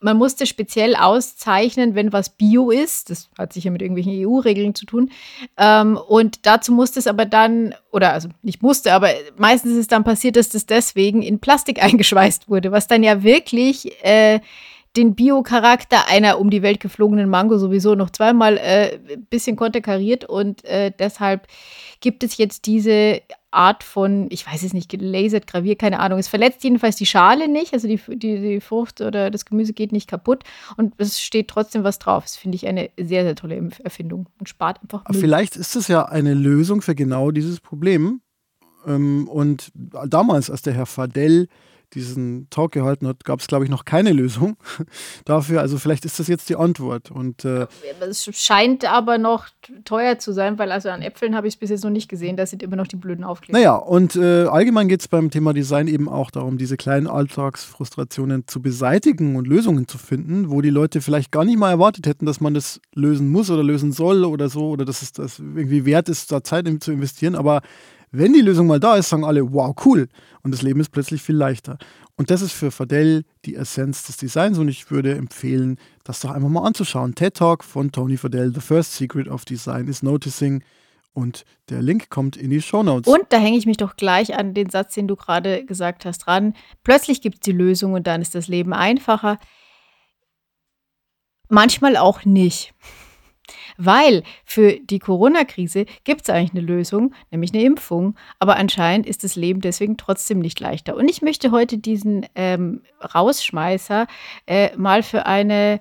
[0.03, 3.09] man musste speziell auszeichnen, wenn was Bio ist.
[3.09, 5.09] Das hat sicher mit irgendwelchen EU-Regeln zu tun.
[5.57, 9.87] Ähm, und dazu musste es aber dann, oder also nicht musste, aber meistens ist es
[9.87, 14.41] dann passiert, dass das deswegen in Plastik eingeschweißt wurde, was dann ja wirklich äh,
[14.95, 20.25] den Bio-Charakter einer um die Welt geflogenen Mango sowieso noch zweimal äh, ein bisschen konterkariert
[20.25, 21.47] und äh, deshalb
[21.99, 23.21] gibt es jetzt diese
[23.53, 26.19] Art von, ich weiß es nicht, gelasert, graviert, keine Ahnung.
[26.19, 29.91] Es verletzt jedenfalls die Schale nicht, also die, die, die Frucht oder das Gemüse geht
[29.91, 30.43] nicht kaputt
[30.77, 32.23] und es steht trotzdem was drauf.
[32.23, 35.21] Das finde ich eine sehr, sehr tolle Erfindung und spart einfach Müll.
[35.21, 38.21] vielleicht ist es ja eine Lösung für genau dieses Problem.
[38.85, 41.47] Ähm, Und damals, als der Herr Fadell
[41.93, 44.57] diesen Talk gehalten hat, gab es, glaube ich, noch keine Lösung
[45.25, 45.61] dafür.
[45.61, 47.11] Also vielleicht ist das jetzt die Antwort.
[47.11, 47.67] Und äh,
[48.01, 49.47] Es scheint aber noch
[49.85, 52.37] teuer zu sein, weil also an Äpfeln habe ich es bis jetzt noch nicht gesehen.
[52.37, 53.57] Da sind immer noch die blöden Aufkleber.
[53.57, 58.47] naja, und äh, allgemein geht es beim Thema Design eben auch darum, diese kleinen Alltagsfrustrationen
[58.47, 62.25] zu beseitigen und Lösungen zu finden, wo die Leute vielleicht gar nicht mal erwartet hätten,
[62.25, 65.85] dass man das lösen muss oder lösen soll oder so, oder dass es das irgendwie
[65.85, 67.35] wert ist, da Zeit zu investieren.
[67.35, 67.61] Aber
[68.15, 70.07] wenn die Lösung mal da ist, sagen alle, wow, cool.
[70.43, 71.79] Und das Leben ist plötzlich viel leichter.
[72.15, 74.59] Und das ist für Fadell die Essenz des Designs.
[74.59, 77.15] Und ich würde empfehlen, das doch einfach mal anzuschauen.
[77.15, 80.63] TED Talk von Tony Fadell, The First Secret of Design is Noticing.
[81.13, 83.11] Und der Link kommt in die Shownotes.
[83.11, 86.27] Und da hänge ich mich doch gleich an den Satz, den du gerade gesagt hast,
[86.27, 86.53] ran.
[86.83, 89.39] Plötzlich gibt es die Lösung und dann ist das Leben einfacher.
[91.49, 92.75] Manchmal auch nicht.
[93.77, 98.15] Weil für die Corona-Krise gibt es eigentlich eine Lösung, nämlich eine Impfung.
[98.39, 100.95] Aber anscheinend ist das Leben deswegen trotzdem nicht leichter.
[100.95, 102.81] Und ich möchte heute diesen ähm,
[103.13, 104.07] Rausschmeißer
[104.45, 105.79] äh, mal für eine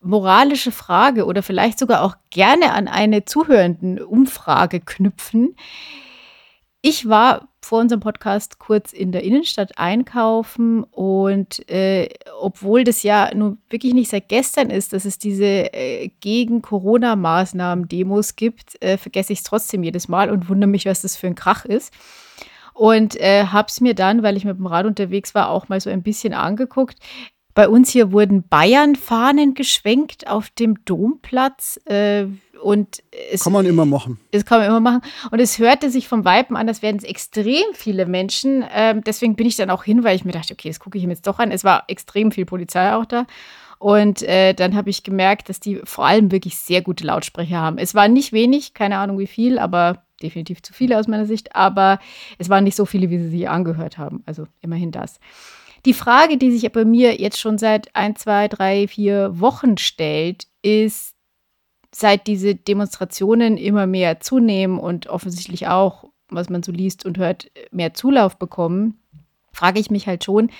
[0.00, 5.56] moralische Frage oder vielleicht sogar auch gerne an eine zuhörenden Umfrage knüpfen.
[6.80, 12.08] Ich war vor unserem Podcast kurz in der Innenstadt einkaufen und äh,
[12.40, 18.36] obwohl das ja nun wirklich nicht seit gestern ist, dass es diese äh, gegen Corona-Maßnahmen-Demos
[18.36, 21.34] gibt, äh, vergesse ich es trotzdem jedes Mal und wundere mich, was das für ein
[21.34, 21.92] Krach ist.
[22.72, 25.80] Und äh, habe es mir dann, weil ich mit dem Rad unterwegs war, auch mal
[25.80, 26.98] so ein bisschen angeguckt.
[27.56, 31.80] Bei uns hier wurden Bayern-Fahnen geschwenkt auf dem Domplatz.
[31.86, 32.26] Äh,
[32.62, 33.02] und
[33.32, 34.20] es, kann man immer machen.
[34.32, 35.00] Das kann man immer machen.
[35.30, 38.62] Und es hörte sich vom Weiben an, das werden extrem viele Menschen.
[38.74, 41.04] Ähm, deswegen bin ich dann auch hin, weil ich mir dachte, okay, das gucke ich
[41.04, 41.50] mir jetzt doch an.
[41.50, 43.24] Es war extrem viel Polizei auch da.
[43.78, 47.78] Und äh, dann habe ich gemerkt, dass die vor allem wirklich sehr gute Lautsprecher haben.
[47.78, 51.56] Es war nicht wenig, keine Ahnung wie viel, aber definitiv zu viele aus meiner Sicht.
[51.56, 52.00] Aber
[52.36, 54.22] es waren nicht so viele, wie sie sich angehört haben.
[54.26, 55.20] Also immerhin das.
[55.86, 60.48] Die Frage, die sich bei mir jetzt schon seit ein, zwei, drei, vier Wochen stellt,
[60.60, 61.14] ist,
[61.94, 67.50] seit diese Demonstrationen immer mehr zunehmen und offensichtlich auch, was man so liest und hört,
[67.70, 69.00] mehr Zulauf bekommen,
[69.52, 70.50] frage ich mich halt schon,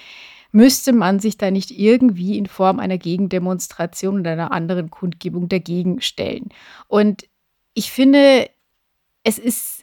[0.53, 6.01] müsste man sich da nicht irgendwie in Form einer Gegendemonstration oder einer anderen Kundgebung dagegen
[6.01, 6.49] stellen?
[6.89, 7.29] Und
[7.75, 8.49] ich finde,
[9.25, 9.76] es ist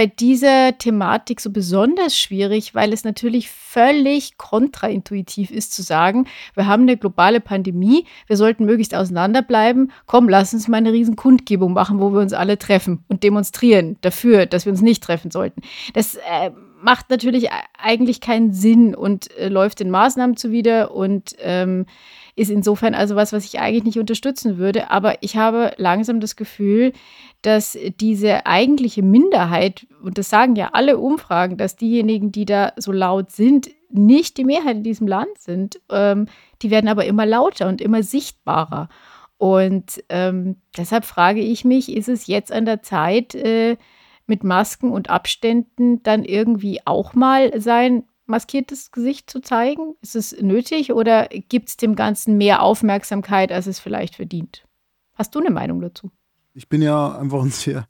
[0.00, 6.64] bei dieser Thematik so besonders schwierig, weil es natürlich völlig kontraintuitiv ist zu sagen, wir
[6.64, 9.92] haben eine globale Pandemie, wir sollten möglichst auseinanderbleiben.
[10.06, 13.98] Komm, lass uns mal eine riesen Kundgebung machen, wo wir uns alle treffen und demonstrieren
[14.00, 15.60] dafür, dass wir uns nicht treffen sollten.
[15.92, 16.50] Das äh,
[16.82, 21.86] macht natürlich eigentlich keinen Sinn und äh, läuft den Maßnahmen zuwider und ähm,
[22.36, 24.90] ist insofern also was, was ich eigentlich nicht unterstützen würde.
[24.90, 26.92] Aber ich habe langsam das Gefühl,
[27.42, 32.92] dass diese eigentliche Minderheit, und das sagen ja alle Umfragen, dass diejenigen, die da so
[32.92, 35.80] laut sind, nicht die Mehrheit in diesem Land sind.
[35.90, 36.26] Ähm,
[36.62, 38.88] die werden aber immer lauter und immer sichtbarer.
[39.36, 43.76] Und ähm, deshalb frage ich mich, ist es jetzt an der Zeit, äh,
[44.30, 49.96] mit Masken und Abständen dann irgendwie auch mal sein maskiertes Gesicht zu zeigen?
[50.00, 54.64] Ist es nötig oder gibt es dem Ganzen mehr Aufmerksamkeit, als es vielleicht verdient?
[55.14, 56.10] Hast du eine Meinung dazu?
[56.54, 57.88] Ich bin ja einfach ein sehr,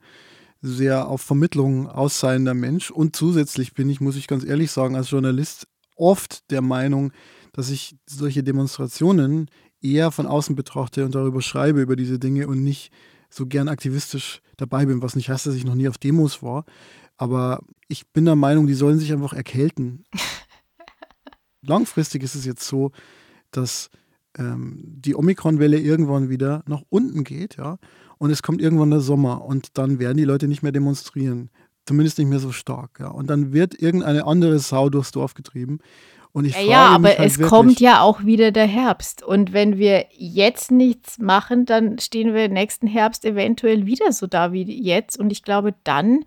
[0.62, 5.10] sehr auf Vermittlung ausseiender Mensch und zusätzlich bin ich, muss ich ganz ehrlich sagen, als
[5.10, 7.12] Journalist oft der Meinung,
[7.52, 9.50] dass ich solche Demonstrationen
[9.82, 12.92] eher von außen betrachte und darüber schreibe, über diese Dinge und nicht
[13.30, 16.64] so gern aktivistisch dabei bin, was nicht heißt, dass ich noch nie auf Demos war.
[17.16, 20.04] Aber ich bin der Meinung, die sollen sich einfach erkälten.
[21.62, 22.92] Langfristig ist es jetzt so,
[23.50, 23.90] dass
[24.38, 27.78] ähm, die Omikron-Welle irgendwann wieder nach unten geht, ja.
[28.18, 31.50] Und es kommt irgendwann der Sommer und dann werden die Leute nicht mehr demonstrieren.
[31.86, 33.08] Zumindest nicht mehr so stark, ja.
[33.08, 35.78] Und dann wird irgendeine andere Sau durchs Dorf getrieben.
[36.32, 39.22] Und ich ja, ja, aber halt es wirklich, kommt ja auch wieder der Herbst.
[39.22, 44.52] Und wenn wir jetzt nichts machen, dann stehen wir nächsten Herbst eventuell wieder so da
[44.52, 45.18] wie jetzt.
[45.18, 46.24] Und ich glaube, dann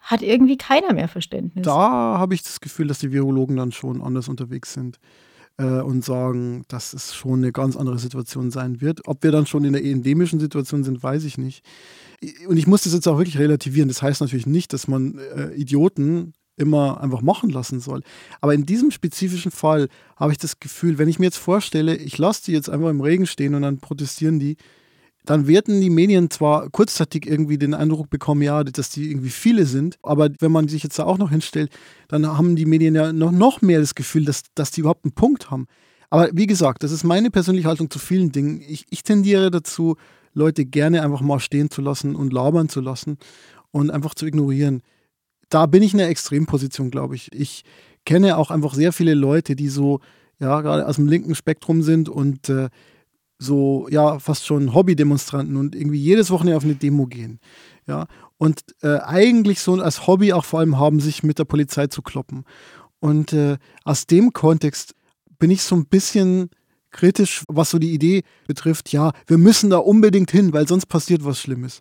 [0.00, 1.64] hat irgendwie keiner mehr Verständnis.
[1.64, 4.98] Da habe ich das Gefühl, dass die Virologen dann schon anders unterwegs sind
[5.58, 9.06] äh, und sagen, dass es schon eine ganz andere Situation sein wird.
[9.06, 11.64] Ob wir dann schon in der endemischen Situation sind, weiß ich nicht.
[12.48, 13.88] Und ich muss das jetzt auch wirklich relativieren.
[13.88, 18.02] Das heißt natürlich nicht, dass man äh, Idioten immer einfach machen lassen soll.
[18.40, 22.18] Aber in diesem spezifischen Fall habe ich das Gefühl, wenn ich mir jetzt vorstelle, ich
[22.18, 24.56] lasse die jetzt einfach im Regen stehen und dann protestieren die,
[25.24, 29.66] dann werden die Medien zwar kurzzeitig irgendwie den Eindruck bekommen, ja, dass die irgendwie viele
[29.66, 31.70] sind, aber wenn man sich jetzt da auch noch hinstellt,
[32.08, 35.12] dann haben die Medien ja noch, noch mehr das Gefühl, dass, dass die überhaupt einen
[35.12, 35.66] Punkt haben.
[36.10, 38.60] Aber wie gesagt, das ist meine persönliche Haltung zu vielen Dingen.
[38.66, 39.96] Ich, ich tendiere dazu,
[40.34, 43.16] Leute gerne einfach mal stehen zu lassen und labern zu lassen
[43.70, 44.82] und einfach zu ignorieren.
[45.52, 47.30] Da bin ich in einer Extremposition, glaube ich.
[47.32, 47.62] Ich
[48.06, 50.00] kenne auch einfach sehr viele Leute, die so,
[50.38, 52.70] ja, gerade aus dem linken Spektrum sind und äh,
[53.38, 57.38] so, ja, fast schon Hobbydemonstranten und irgendwie jedes Wochenende auf eine Demo gehen.
[57.86, 58.06] Ja,
[58.38, 62.00] und äh, eigentlich so als Hobby auch vor allem haben, sich mit der Polizei zu
[62.00, 62.44] kloppen.
[62.98, 64.94] Und äh, aus dem Kontext
[65.38, 66.48] bin ich so ein bisschen
[66.92, 71.24] kritisch, was so die Idee betrifft, ja, wir müssen da unbedingt hin, weil sonst passiert
[71.24, 71.80] was Schlimmes.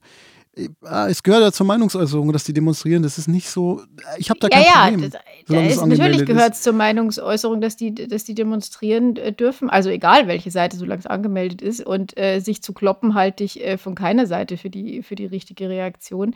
[0.53, 0.67] Äh,
[1.09, 3.03] es gehört ja zur Meinungsäußerung, dass die demonstrieren.
[3.03, 3.81] Das ist nicht so.
[4.17, 5.11] Ich habe da kein ja, Problem.
[5.47, 6.57] Ja, es es, natürlich gehört ist.
[6.57, 9.69] es zur Meinungsäußerung, dass die, dass die demonstrieren äh, dürfen.
[9.69, 11.85] Also egal welche Seite, solange es angemeldet ist.
[11.85, 15.25] Und äh, sich zu kloppen halte ich äh, von keiner Seite für die, für die
[15.25, 16.35] richtige Reaktion.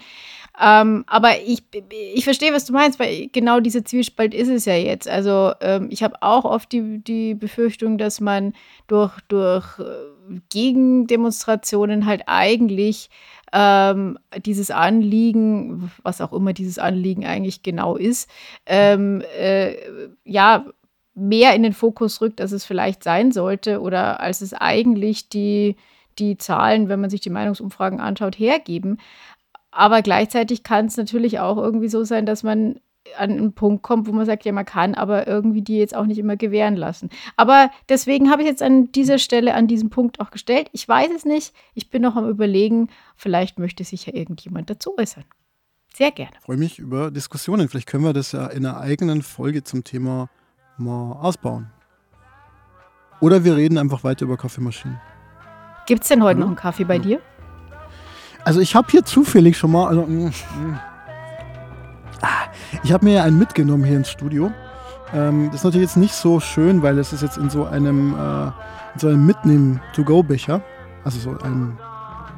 [0.61, 1.63] Ähm, aber ich,
[2.13, 5.09] ich verstehe, was du meinst, weil genau dieser Zwiespalt ist es ja jetzt.
[5.09, 8.53] Also ähm, ich habe auch oft die, die Befürchtung, dass man
[8.87, 13.09] durch, durch äh, Gegendemonstrationen halt eigentlich
[13.53, 18.29] ähm, dieses Anliegen, was auch immer dieses Anliegen eigentlich genau ist,
[18.65, 19.75] ähm, äh,
[20.23, 20.65] ja,
[21.15, 25.77] mehr in den Fokus rückt, als es vielleicht sein sollte oder als es eigentlich die,
[26.19, 28.99] die Zahlen, wenn man sich die Meinungsumfragen anschaut, hergeben.
[29.71, 32.79] Aber gleichzeitig kann es natürlich auch irgendwie so sein, dass man
[33.17, 36.05] an einen Punkt kommt, wo man sagt, ja, man kann aber irgendwie die jetzt auch
[36.05, 37.09] nicht immer gewähren lassen.
[37.35, 40.69] Aber deswegen habe ich jetzt an dieser Stelle, an diesem Punkt auch gestellt.
[40.71, 41.53] Ich weiß es nicht.
[41.73, 42.89] Ich bin noch am Überlegen.
[43.15, 45.23] Vielleicht möchte sich ja irgendjemand dazu äußern.
[45.93, 46.31] Sehr gerne.
[46.39, 47.69] Ich freue mich über Diskussionen.
[47.69, 50.29] Vielleicht können wir das ja in einer eigenen Folge zum Thema
[50.77, 51.71] mal ausbauen.
[53.21, 54.99] Oder wir reden einfach weiter über Kaffeemaschinen.
[55.85, 56.39] Gibt es denn heute Hallo?
[56.41, 57.21] noch einen Kaffee bei dir?
[58.43, 60.79] Also ich habe hier zufällig schon mal, also, mm, mm.
[62.85, 64.51] Ich habe mir ja einen mitgenommen hier ins Studio.
[65.13, 68.13] Ähm, das ist natürlich jetzt nicht so schön, weil es ist jetzt in so einem,
[68.13, 68.45] äh,
[68.93, 70.61] in so einem Mitnehmen-to-go-Becher,
[71.03, 71.77] also so einem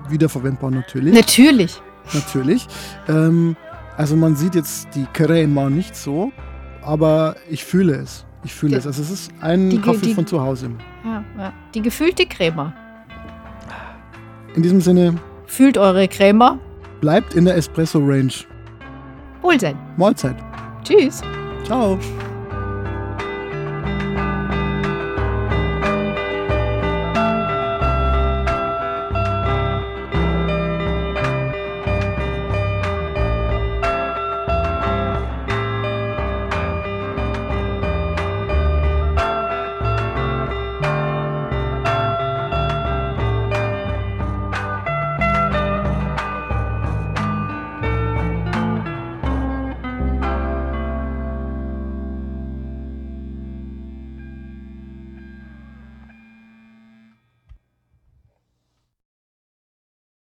[0.09, 1.13] wiederverwendbar natürlich.
[1.13, 1.81] Natürlich.
[2.13, 2.65] natürlich.
[3.09, 3.55] Ähm,
[3.97, 6.31] also man sieht jetzt die Crema nicht so,
[6.81, 8.25] aber ich fühle es.
[8.43, 8.87] Ich fühle Die- es.
[8.87, 10.69] Also es ist ein die- Kaffee die- von zu Hause.
[11.03, 11.53] Ja, ja.
[11.73, 12.73] Die gefühlte Crema.
[14.55, 16.57] In diesem Sinne, Fühlt eure Crema.
[17.01, 18.31] bleibt in der Espresso-Range.
[19.47, 19.77] Wohlsein.
[19.95, 20.35] Mahlzeit.
[20.83, 21.21] Tschüss.
[21.63, 21.97] Ciao.